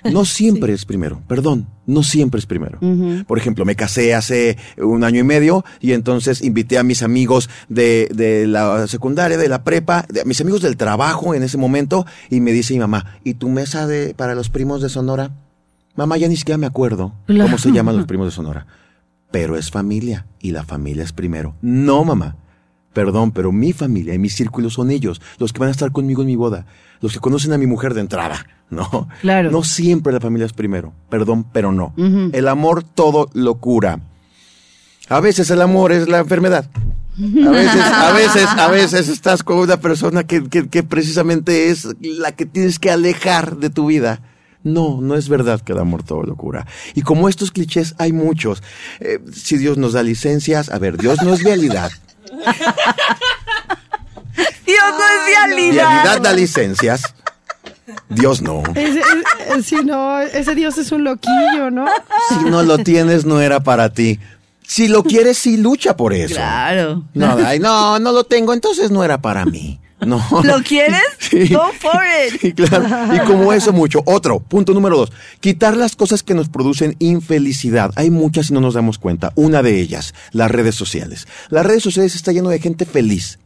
No 0.04 0.26
siempre 0.26 0.74
es 0.74 0.86
primero, 0.86 1.22
perdón, 1.28 1.68
no 1.86 2.02
siempre 2.04 2.40
es 2.40 2.46
primero. 2.46 2.80
Por 3.28 3.38
ejemplo, 3.38 3.66
me 3.66 3.76
casé 3.76 4.14
hace 4.16 4.58
un 4.78 5.04
año 5.04 5.20
y 5.20 5.24
medio 5.24 5.64
y 5.80 5.92
entonces 5.94 6.42
invité 6.42 6.78
a 6.78 6.84
mis 6.84 7.04
amigos 7.04 7.50
de, 7.70 8.10
de 8.14 8.48
la 8.48 8.88
secundaria, 8.88 9.38
de 9.38 9.50
la 9.50 9.64
prepa, 9.64 10.06
de, 10.10 10.22
a 10.22 10.26
mis 10.26 10.42
amigos 10.42 10.62
del 10.62 10.78
trabajo 10.78 11.36
en 11.36 11.44
ese 11.44 11.58
momento 11.58 12.06
y 12.30 12.40
me 12.42 12.52
dice 12.52 12.74
mi 12.74 12.80
mamá, 12.80 13.18
¿y 13.24 13.36
tu 13.36 13.50
mesa 13.50 13.86
de, 13.88 14.14
para 14.16 14.34
los 14.36 14.50
primos 14.50 14.82
de 14.82 14.90
Sonora? 14.90 15.32
Mamá, 15.96 16.18
ya 16.18 16.28
ni 16.30 16.38
siquiera 16.38 16.58
me 16.58 16.66
acuerdo 16.68 17.14
Claro. 17.28 17.44
cómo 17.46 17.58
se 17.58 17.72
llaman 17.72 17.98
los 17.98 18.06
primos 18.08 18.28
de 18.28 18.32
Sonora. 18.32 18.66
Pero 19.32 19.56
es 19.58 19.72
familia 19.72 20.26
y 20.40 20.52
la 20.52 20.64
familia 20.64 21.04
es 21.04 21.14
primero. 21.14 21.56
No, 21.62 22.04
mamá. 22.04 22.36
Perdón, 22.94 23.32
pero 23.32 23.52
mi 23.52 23.74
familia 23.74 24.14
y 24.14 24.20
mi 24.20 24.30
círculo 24.30 24.70
son 24.70 24.92
ellos, 24.92 25.22
los 25.38 25.54
que 25.54 25.60
van 25.60 25.70
a 25.70 25.72
estar 25.72 25.92
conmigo 25.92 26.22
en 26.22 26.28
mi 26.28 26.36
boda, 26.36 26.66
los 27.00 27.14
que 27.14 27.20
conocen 27.20 27.54
a 27.54 27.58
mi 27.58 27.66
mujer 27.66 27.94
de 27.94 28.02
entrada, 28.02 28.46
¿no? 28.70 29.08
Claro. 29.22 29.52
No 29.52 29.64
siempre 29.64 30.14
la 30.14 30.20
familia 30.20 30.46
es 30.46 30.54
primero. 30.54 30.94
Perdón, 31.10 31.46
pero 31.52 31.72
no. 31.72 31.94
El 32.34 32.48
amor 32.48 32.84
todo 32.84 33.30
lo 33.34 33.56
cura. 33.56 34.00
A 35.10 35.20
veces 35.20 35.50
el 35.50 35.62
amor 35.62 35.92
es 35.92 36.08
la 36.08 36.20
enfermedad. 36.20 36.70
A 37.18 37.50
veces, 37.52 37.82
a 37.82 38.12
veces, 38.14 38.48
a 38.48 38.68
veces 38.70 39.10
estás 39.10 39.44
con 39.44 39.58
una 39.58 39.78
persona 39.78 40.24
que, 40.24 40.48
que, 40.48 40.70
que 40.70 40.84
precisamente 40.84 41.70
es 41.70 41.88
la 42.00 42.32
que 42.32 42.46
tienes 42.46 42.80
que 42.80 42.90
alejar 42.90 43.58
de 43.58 43.70
tu 43.70 43.88
vida. 43.88 44.22
No, 44.64 45.02
no 45.02 45.16
es 45.16 45.28
verdad 45.28 45.60
que 45.62 45.74
el 45.74 45.80
amor 45.80 46.04
todo 46.04 46.24
lo 46.24 46.36
cura. 46.36 46.68
Y 46.94 47.02
como 47.02 47.28
estos 47.28 47.52
clichés 47.52 47.96
hay 47.98 48.14
muchos. 48.14 48.64
Eh, 49.00 49.20
si 49.34 49.58
Dios 49.58 49.78
nos 49.78 49.94
da 49.94 50.04
licencias, 50.04 50.70
a 50.70 50.80
ver, 50.80 50.98
Dios 50.98 51.22
no 51.24 51.34
es 51.34 51.44
vialidad. 51.44 51.92
Dios 54.66 54.84
no 54.92 55.06
es 55.06 55.28
vialidad. 55.28 56.04
Vialidad 56.04 56.22
da 56.22 56.34
licencias. 56.34 57.02
Dios 58.10 58.42
no. 58.42 58.64
Ese, 58.76 59.02
ese- 59.02 59.64
sí, 59.64 59.76
no, 59.84 60.20
ese 60.22 60.56
Dios 60.56 60.78
es 60.78 60.92
un 60.92 61.04
loquillo, 61.04 61.70
¿no? 61.72 61.86
Si 62.30 62.36
no 62.50 62.64
lo 62.64 62.78
tienes, 62.78 63.26
no 63.26 63.42
era 63.42 63.60
para 63.60 63.90
ti. 63.92 64.20
Si 64.66 64.88
lo 64.88 65.04
quieres, 65.04 65.38
sí 65.38 65.58
lucha 65.58 65.98
por 65.98 66.14
eso. 66.14 66.36
Claro. 66.36 67.04
No, 67.14 67.38
ay, 67.46 67.60
no, 67.60 68.00
no 68.00 68.12
lo 68.14 68.24
tengo, 68.24 68.54
entonces 68.54 68.92
no 68.92 69.04
era 69.04 69.22
para 69.22 69.46
mí. 69.46 69.81
No. 70.06 70.24
¿Lo 70.44 70.62
quieres? 70.64 71.02
Sí. 71.32 71.54
Go 71.54 71.72
for 71.80 72.02
it. 72.28 72.42
Sí, 72.42 72.52
claro. 72.52 73.16
Y 73.16 73.20
como 73.20 73.54
eso 73.54 73.72
mucho. 73.72 74.04
Otro, 74.06 74.40
punto 74.40 74.74
número 74.74 74.98
dos. 74.98 75.14
Quitar 75.40 75.78
las 75.78 75.96
cosas 75.96 76.24
que 76.24 76.34
nos 76.34 76.50
producen 76.50 76.98
infelicidad. 77.00 77.92
Hay 77.96 78.10
muchas 78.10 78.50
y 78.50 78.54
no 78.54 78.60
nos 78.60 78.74
damos 78.74 78.98
cuenta. 78.98 79.32
Una 79.36 79.64
de 79.64 79.80
ellas, 79.80 80.14
las 80.34 80.52
redes 80.52 80.76
sociales. 80.76 81.28
Las 81.50 81.66
redes 81.66 81.84
sociales 81.84 82.16
está 82.16 82.34
lleno 82.34 82.50
de 82.50 82.60
gente 82.60 82.86
feliz. 82.86 83.40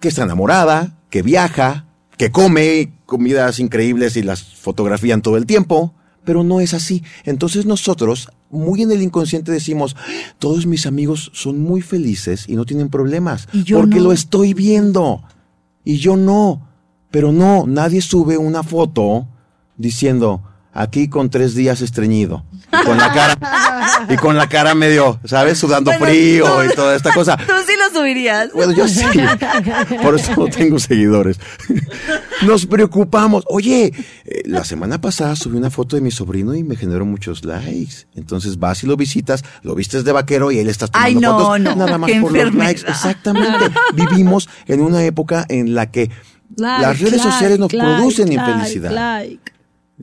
Que 0.00 0.08
está 0.08 0.24
enamorada, 0.24 0.98
que 1.08 1.22
viaja, 1.22 1.84
que 2.16 2.32
come 2.32 2.94
comidas 3.06 3.60
increíbles 3.60 4.16
y 4.16 4.22
las 4.22 4.42
fotografían 4.42 5.22
todo 5.22 5.36
el 5.36 5.46
tiempo. 5.46 5.94
Pero 6.24 6.42
no 6.42 6.60
es 6.60 6.74
así. 6.74 7.04
Entonces 7.24 7.64
nosotros, 7.64 8.28
muy 8.50 8.82
en 8.82 8.90
el 8.90 9.02
inconsciente, 9.02 9.52
decimos, 9.52 9.94
todos 10.40 10.66
mis 10.66 10.86
amigos 10.86 11.30
son 11.32 11.60
muy 11.60 11.80
felices 11.80 12.48
y 12.48 12.56
no 12.56 12.64
tienen 12.64 12.88
problemas. 12.88 13.48
Y 13.52 13.62
yo 13.62 13.78
porque 13.78 13.96
no. 13.96 14.04
lo 14.04 14.12
estoy 14.12 14.54
viendo. 14.54 15.22
Y 15.84 15.98
yo 15.98 16.16
no. 16.16 16.68
Pero 17.10 17.30
no, 17.32 17.64
nadie 17.66 18.00
sube 18.00 18.38
una 18.38 18.62
foto 18.62 19.26
diciendo, 19.76 20.42
aquí 20.72 21.08
con 21.08 21.28
tres 21.30 21.54
días 21.54 21.80
estreñido. 21.82 22.44
Y 22.72 22.84
con 22.86 22.96
la 22.96 23.12
cara, 23.12 23.36
y 24.08 24.16
con 24.16 24.36
la 24.36 24.48
cara 24.48 24.74
medio, 24.74 25.20
¿sabes? 25.24 25.58
Sudando 25.58 25.90
Bueno, 25.90 26.06
frío 26.06 26.44
tú- 26.46 26.62
y 26.72 26.74
toda 26.74 26.96
esta 26.96 27.12
cosa. 27.12 27.36
Tú 27.46 27.52
sí 27.66 27.74
lo 27.92 28.00
subirías. 28.00 28.52
Bueno, 28.52 28.72
yo 28.72 28.88
sí. 28.88 29.04
Por 30.02 30.14
eso 30.18 30.32
no 30.36 30.46
tengo 30.48 30.78
seguidores. 30.78 31.38
Nos 32.46 32.66
preocupamos. 32.66 33.44
Oye, 33.48 33.92
eh, 34.24 34.42
la 34.46 34.64
semana 34.64 35.00
pasada 35.00 35.36
subí 35.36 35.56
una 35.56 35.70
foto 35.70 35.96
de 35.96 36.02
mi 36.02 36.10
sobrino 36.10 36.54
y 36.54 36.62
me 36.64 36.76
generó 36.76 37.04
muchos 37.04 37.44
likes. 37.44 38.06
Entonces 38.14 38.58
vas 38.58 38.82
y 38.82 38.86
lo 38.86 38.96
visitas, 38.96 39.44
lo 39.62 39.74
vistes 39.74 40.04
de 40.04 40.12
vaquero 40.12 40.50
y 40.50 40.58
él 40.58 40.68
está 40.68 40.86
tomando 40.86 41.06
Ay, 41.08 41.14
no, 41.14 41.38
fotos. 41.38 41.60
no, 41.60 41.76
Nada 41.76 41.98
más 41.98 42.10
por 42.20 42.32
los 42.36 42.54
likes. 42.54 42.82
Exactamente. 42.86 43.64
Vivimos 43.94 44.48
en 44.66 44.80
una 44.80 45.04
época 45.04 45.44
en 45.48 45.74
la 45.74 45.90
que 45.90 46.10
las 46.56 46.98
redes 46.98 47.18
like, 47.18 47.30
sociales 47.30 47.58
nos 47.58 47.72
like, 47.72 47.86
producen 47.86 48.32
infelicidad. 48.32 49.24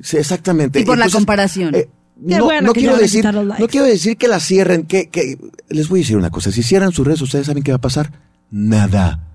Sí, 0.02 0.17
exactamente. 0.17 0.80
Y 0.80 0.86
por 0.86 0.97
la 0.97 1.10
comparación. 1.10 1.75
eh, 1.75 1.89
no, 2.21 2.43
bueno 2.45 2.67
no 2.67 2.73
quiero 2.73 2.97
decir, 2.97 3.23
no 3.25 3.67
quiero 3.67 3.86
decir 3.86 4.17
que 4.17 4.27
la 4.27 4.39
cierren, 4.39 4.84
que, 4.84 5.10
que 5.10 5.38
les 5.69 5.88
voy 5.89 5.99
a 5.99 6.01
decir 6.03 6.17
una 6.17 6.29
cosa, 6.29 6.51
si 6.51 6.63
cierran 6.63 6.91
sus 6.91 7.05
redes 7.05 7.19
sociales, 7.19 7.47
¿saben 7.47 7.63
qué 7.63 7.71
va 7.71 7.77
a 7.77 7.82
pasar? 7.82 8.12
Nada. 8.51 9.25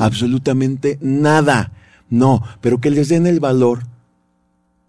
Absolutamente 0.00 0.98
nada. 1.00 1.72
No, 2.10 2.42
pero 2.60 2.80
que 2.80 2.90
les 2.90 3.08
den 3.08 3.26
el 3.26 3.40
valor 3.40 3.84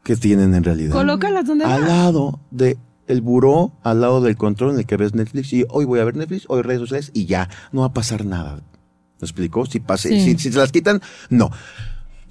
que 0.04 0.16
tienen 0.16 0.54
en 0.56 0.64
realidad. 0.64 0.92
Colócalas 0.94 1.46
donde 1.46 1.66
al 1.66 1.84
va. 1.84 1.88
lado 1.88 2.40
de 2.52 2.78
el 3.08 3.22
buró, 3.22 3.74
al 3.84 4.02
lado 4.02 4.22
del 4.22 4.36
control 4.36 4.72
en 4.74 4.80
el 4.80 4.86
que 4.86 4.98
ves 4.98 5.14
Netflix 5.14 5.54
y 5.54 5.66
hoy 5.70 5.86
voy 5.86 6.00
a 6.00 6.04
ver 6.06 6.16
Netflix, 6.16 6.46
hoy 6.48 6.62
redes 6.62 6.82
sociales 6.82 7.12
y 7.14 7.26
ya, 7.26 7.50
no 7.72 7.82
va 7.82 7.88
a 7.88 7.94
pasar 7.94 8.26
nada. 8.26 8.56
¿Me 8.56 9.26
explico? 9.26 9.66
Si, 9.66 9.80
pase, 9.80 10.10
Sí. 10.10 10.20
si, 10.22 10.38
si 10.40 10.52
se 10.52 10.58
las 10.58 10.72
quitan, 10.72 11.02
no. 11.30 11.50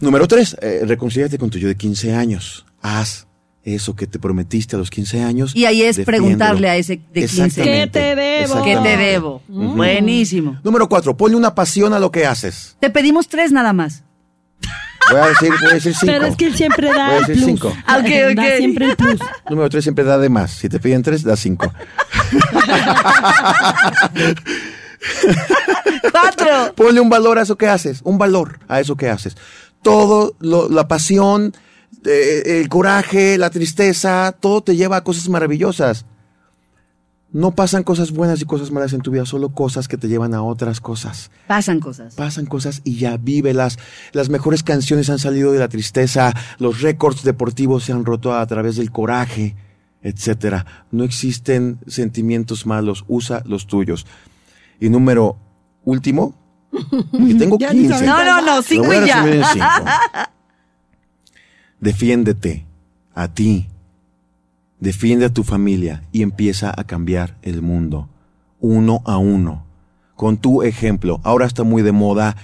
Número 0.01 0.27
tres, 0.27 0.57
eh, 0.61 0.83
reconcíliate 0.85 1.39
con 1.39 1.49
tu 1.49 1.59
yo 1.59 1.69
de 1.69 1.77
15 1.77 2.15
años. 2.15 2.67
Haz 2.83 3.27
eso 3.65 3.95
que 3.95 4.07
te 4.07 4.19
prometiste 4.19 4.77
a 4.77 4.79
los 4.79 4.91
15 4.91 5.23
años. 5.23 5.55
Y 5.55 5.67
ahí 5.67 5.83
es 5.83 5.97
defiéndelo. 5.97 6.25
preguntarle 6.25 6.69
a 6.69 6.77
ese 6.77 6.97
de 7.13 7.21
15. 7.21 7.25
Exactamente, 7.45 8.01
¿Qué 8.01 8.01
te 8.01 8.17
debo? 8.17 8.63
¿Qué 8.65 8.77
te 8.77 8.97
debo? 8.97 9.43
Buenísimo. 9.49 10.59
Número 10.65 10.89
cuatro, 10.89 11.17
ponle 11.17 11.37
una 11.37 11.55
pasión 11.55 11.93
a 11.93 11.99
lo 11.99 12.11
que 12.11 12.27
haces. 12.27 12.77
Te 12.81 12.91
pedimos 12.91 13.29
tres 13.29 13.53
nada 13.53 13.73
más. 13.73 14.03
Voy 15.11 15.21
a 15.21 15.27
decir, 15.29 15.51
voy 15.61 15.71
a 15.71 15.75
decir 15.75 15.95
cinco. 15.95 16.13
Pero 16.13 16.27
es 16.27 16.37
que 16.37 16.47
él 16.47 16.55
siempre 16.55 16.87
Voy 16.89 16.97
da 16.97 17.09
a 17.09 17.17
el 17.19 17.27
decir 17.27 17.35
plus. 17.35 17.47
cinco. 17.47 17.77
Ah, 17.87 17.99
ok, 17.99 18.05
ok. 18.31 18.37
Da 18.37 18.57
siempre 18.57 18.87
el 18.87 18.97
plus. 18.97 19.21
Número 19.51 19.69
tres 19.69 19.85
siempre 19.85 20.05
da 20.05 20.17
de 20.19 20.29
más. 20.29 20.53
Si 20.53 20.69
te 20.69 20.79
piden 20.81 21.03
tres, 21.03 21.23
da 21.25 21.37
cinco. 21.37 21.73
Cuatro. 26.11 26.75
Ponle 26.75 27.01
un 27.01 27.09
valor 27.11 27.39
a 27.39 27.43
eso 27.43 27.57
que 27.57 27.69
haces, 27.69 28.01
un 28.05 28.19
valor 28.19 28.59
a 28.69 28.81
eso 28.81 28.97
que 28.97 29.09
haces. 29.11 29.37
Todo, 29.83 30.35
lo- 30.41 30.69
la 30.69 30.89
pasión, 30.89 31.55
eh, 32.05 32.61
el 32.61 32.69
coraje, 32.69 33.39
la 33.39 33.51
tristeza, 33.51 34.35
todo 34.39 34.63
te 34.63 34.77
lleva 34.77 34.97
a 34.99 35.05
cosas 35.05 35.29
maravillosas. 35.29 36.07
No 37.33 37.55
pasan 37.55 37.83
cosas 37.83 38.11
buenas 38.11 38.43
y 38.43 38.45
cosas 38.45 38.71
malas 38.71 38.93
en 38.93 39.01
tu 39.01 39.11
vida, 39.11 39.25
solo 39.25 39.55
cosas 39.55 39.89
que 39.89 39.97
te 39.97 40.07
llevan 40.07 40.35
a 40.35 40.43
otras 40.43 40.81
cosas. 40.83 41.31
Pasan 41.47 41.81
cosas. 41.81 42.15
Pasan 42.15 42.45
cosas 42.45 42.83
y 42.85 42.97
ya 42.99 43.17
vívelas. 43.17 43.79
Las 44.13 44.29
mejores 44.29 44.63
canciones 44.63 45.09
han 45.09 45.19
salido 45.19 45.51
de 45.51 45.59
la 45.59 45.69
tristeza, 45.69 46.35
los 46.59 46.83
récords 46.83 47.23
deportivos 47.23 47.85
se 47.85 47.93
han 47.93 48.05
roto 48.05 48.35
a 48.35 48.47
través 48.47 48.77
del 48.77 48.91
coraje, 48.93 49.57
etcétera. 50.03 50.67
No 50.91 51.05
existen 51.05 51.79
sentimientos 51.87 52.67
malos, 52.67 53.05
usa 53.09 53.43
los 53.47 53.67
tuyos. 53.67 54.07
Y 54.79 54.91
número 54.91 55.39
último, 55.85 56.35
y 57.13 57.35
tengo 57.39 57.57
Ya 57.61 57.73
ni 57.73 57.89
15. 57.89 57.95
sabes. 57.95 58.09
No, 58.09 58.25
no, 58.25 58.43
no, 58.43 58.63
cinco 58.63 58.93
y 58.93 59.07
ya. 59.07 59.25
cinco. 59.53 59.67
Defiéndete 61.83 62.65
a 63.13 63.27
ti. 63.27 63.67
Defiende 64.79 65.25
a 65.25 65.33
tu 65.33 65.43
familia 65.43 66.05
y 66.13 66.23
empieza 66.23 66.73
a 66.77 66.85
cambiar 66.85 67.37
el 67.43 67.61
mundo. 67.61 68.09
Uno 68.61 69.03
a 69.05 69.19
uno. 69.19 69.65
Con 70.15 70.37
tu 70.37 70.63
ejemplo. 70.63 71.21
Ahora 71.25 71.45
está 71.45 71.65
muy 71.65 71.83
de 71.83 71.91
moda. 71.91 72.37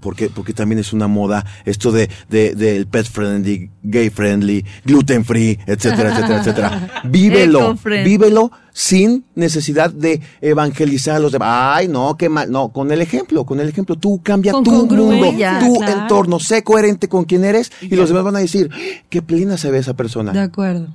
Porque, 0.00 0.28
porque 0.28 0.52
también 0.52 0.80
es 0.80 0.92
una 0.92 1.06
moda 1.06 1.46
esto 1.64 1.92
de, 1.92 2.10
de, 2.28 2.54
del 2.56 2.86
pet 2.88 3.06
friendly, 3.06 3.70
gay 3.84 4.10
friendly, 4.10 4.64
gluten 4.84 5.24
free, 5.24 5.58
etcétera, 5.66 6.10
etcétera, 6.12 6.40
etcétera. 6.40 7.02
Vívelo, 7.04 7.76
vívelo 8.04 8.50
sin 8.72 9.24
necesidad 9.36 9.92
de 9.92 10.20
evangelizar 10.40 11.14
a 11.16 11.18
los 11.20 11.30
demás. 11.30 11.48
Ay, 11.76 11.86
no, 11.88 12.16
qué 12.16 12.28
mal. 12.28 12.50
No, 12.50 12.70
con 12.72 12.90
el 12.90 13.00
ejemplo, 13.02 13.44
con 13.46 13.60
el 13.60 13.68
ejemplo. 13.68 13.94
Tú 13.96 14.20
cambia 14.22 14.50
Con 14.52 14.64
tu 14.64 14.72
mundo, 14.72 14.96
tu 14.96 15.36
claro. 15.36 16.00
entorno. 16.02 16.40
Sé 16.40 16.64
coherente 16.64 17.08
con 17.08 17.24
quien 17.24 17.44
eres 17.44 17.70
y 17.80 17.94
los 17.94 18.08
demás 18.08 18.24
van 18.24 18.34
a 18.36 18.40
decir, 18.40 18.70
qué 19.10 19.22
plena 19.22 19.56
se 19.58 19.70
ve 19.70 19.78
esa 19.78 19.94
persona. 19.94 20.32
De 20.32 20.40
acuerdo. 20.40 20.88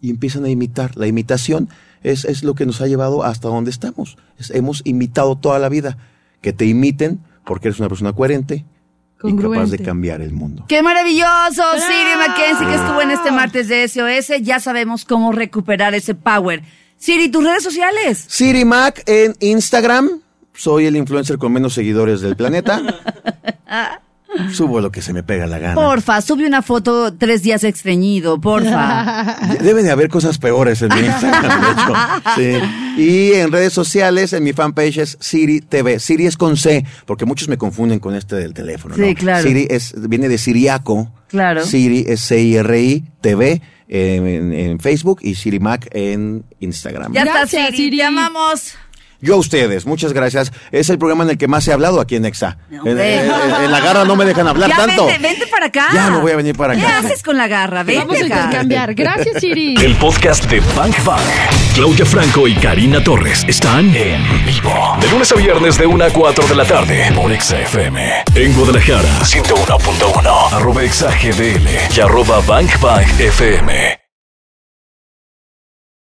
Y 0.00 0.08
empiezan 0.10 0.44
a 0.46 0.48
imitar. 0.48 0.96
La 0.96 1.06
imitación 1.06 1.68
es, 2.02 2.24
es 2.24 2.42
lo 2.44 2.54
que 2.54 2.64
nos 2.64 2.80
ha 2.80 2.86
llevado 2.86 3.24
hasta 3.24 3.48
donde 3.48 3.70
estamos. 3.70 4.16
Es- 4.38 4.50
hemos 4.52 4.80
imitado 4.86 5.36
toda 5.36 5.58
la 5.58 5.68
vida. 5.68 5.98
Que 6.40 6.52
te 6.54 6.64
imiten 6.64 7.20
porque 7.48 7.68
eres 7.68 7.80
una 7.80 7.88
persona 7.88 8.12
coherente 8.12 8.66
y 9.24 9.36
capaz 9.36 9.70
de 9.70 9.78
cambiar 9.78 10.20
el 10.20 10.32
mundo. 10.32 10.66
¡Qué 10.68 10.82
maravilloso! 10.82 11.62
Siri 11.78 12.16
Mackenzie 12.18 12.66
que 12.66 12.74
estuvo 12.74 13.00
en 13.00 13.10
este 13.10 13.32
martes 13.32 13.68
de 13.68 13.88
SOS. 13.88 14.42
Ya 14.42 14.60
sabemos 14.60 15.06
cómo 15.06 15.32
recuperar 15.32 15.94
ese 15.94 16.14
power. 16.14 16.62
Siri, 16.98 17.30
tus 17.30 17.42
redes 17.42 17.62
sociales. 17.62 18.26
Siri 18.28 18.66
Mac 18.66 19.02
en 19.06 19.34
Instagram. 19.40 20.20
Soy 20.52 20.86
el 20.86 20.96
influencer 20.96 21.38
con 21.38 21.52
menos 21.52 21.72
seguidores 21.72 22.20
del 22.20 22.36
planeta. 22.36 22.82
Subo 24.52 24.80
lo 24.80 24.90
que 24.90 25.02
se 25.02 25.12
me 25.12 25.22
pega 25.22 25.46
la 25.46 25.58
gana. 25.58 25.74
Porfa, 25.74 26.20
sube 26.20 26.46
una 26.46 26.62
foto 26.62 27.12
tres 27.14 27.42
días 27.42 27.64
extrañido, 27.64 28.40
porfa. 28.40 29.36
Debe 29.60 29.82
de 29.82 29.90
haber 29.90 30.08
cosas 30.08 30.38
peores 30.38 30.82
en 30.82 30.88
mi 30.94 31.00
Instagram, 31.00 31.60
de 31.60 31.70
hecho. 31.72 32.64
Sí. 32.96 33.02
Y 33.02 33.32
en 33.34 33.52
redes 33.52 33.72
sociales, 33.72 34.32
en 34.32 34.44
mi 34.44 34.52
fanpage 34.52 34.98
es 34.98 35.18
Siri 35.20 35.60
TV. 35.60 35.98
Siri 35.98 36.26
es 36.26 36.36
con 36.36 36.56
C, 36.56 36.84
porque 37.06 37.24
muchos 37.24 37.48
me 37.48 37.58
confunden 37.58 37.98
con 38.00 38.14
este 38.14 38.36
del 38.36 38.54
teléfono. 38.54 38.94
Sí, 38.94 39.00
¿no? 39.00 39.14
claro. 39.14 39.46
Siri 39.46 39.66
es, 39.70 39.94
viene 40.08 40.28
de 40.28 40.38
Siriaco. 40.38 41.12
Claro. 41.28 41.64
Siri 41.64 42.04
es 42.08 42.20
C-I-R-I 42.20 43.04
TV 43.20 43.60
en, 43.88 44.52
en 44.52 44.80
Facebook 44.80 45.20
y 45.22 45.34
Siri 45.34 45.60
Mac 45.60 45.88
en 45.92 46.44
Instagram. 46.60 47.12
Ya 47.12 47.24
Gracias, 47.24 47.54
está, 47.54 47.66
Siri. 47.66 47.76
Siri. 47.76 47.96
Te 47.98 48.04
amamos. 48.04 48.74
Yo 49.20 49.34
a 49.34 49.36
ustedes, 49.38 49.84
muchas 49.84 50.12
gracias. 50.12 50.52
Es 50.70 50.90
el 50.90 50.98
programa 50.98 51.24
en 51.24 51.30
el 51.30 51.38
que 51.38 51.48
más 51.48 51.66
he 51.66 51.72
hablado 51.72 52.00
aquí 52.00 52.14
en 52.16 52.24
Exa. 52.24 52.58
En, 52.70 52.86
en- 52.86 52.98
en 52.98 53.70
la 53.72 53.80
garra 53.80 54.04
no 54.04 54.14
me 54.14 54.24
dejan 54.24 54.46
hablar 54.46 54.68
ya 54.76 54.76
tanto. 54.76 55.06
Vente, 55.06 55.22
vente 55.22 55.46
para 55.48 55.66
acá. 55.66 55.88
Ya 55.92 56.10
no 56.10 56.20
voy 56.20 56.32
a 56.32 56.36
venir 56.36 56.56
para 56.56 56.74
¿Qué 56.76 56.82
acá. 56.86 56.98
haces 56.98 57.22
con 57.22 57.36
la 57.36 57.48
garra? 57.48 57.82
Vente 57.82 58.04
Vamos 58.04 58.16
a 58.20 58.24
intercambiar. 58.24 58.94
Gracias, 58.94 59.40
Siri. 59.40 59.74
El 59.84 59.96
podcast 59.96 60.44
de 60.46 60.60
Bank 60.76 60.94
Bank. 61.04 61.20
Claudia 61.74 62.06
Franco 62.06 62.46
y 62.48 62.54
Karina 62.54 63.02
Torres 63.02 63.44
están 63.48 63.94
en 63.94 64.22
vivo. 64.44 64.96
De 65.00 65.08
lunes 65.10 65.30
a 65.32 65.34
viernes 65.36 65.78
de 65.78 65.86
1 65.86 66.04
a 66.04 66.10
4 66.10 66.46
de 66.46 66.54
la 66.54 66.64
tarde 66.64 67.12
por 67.14 67.32
Exa 67.32 67.60
FM. 67.60 68.24
En 68.34 68.52
Guadalajara, 68.54 69.08
101.1. 69.20 70.52
Arroba 70.52 70.82
Exa 70.84 71.10
GDL 71.10 71.68
y 71.96 72.00
arroba 72.00 72.40
Bank 72.46 72.80
Bank 72.80 73.06
FM. 73.18 74.07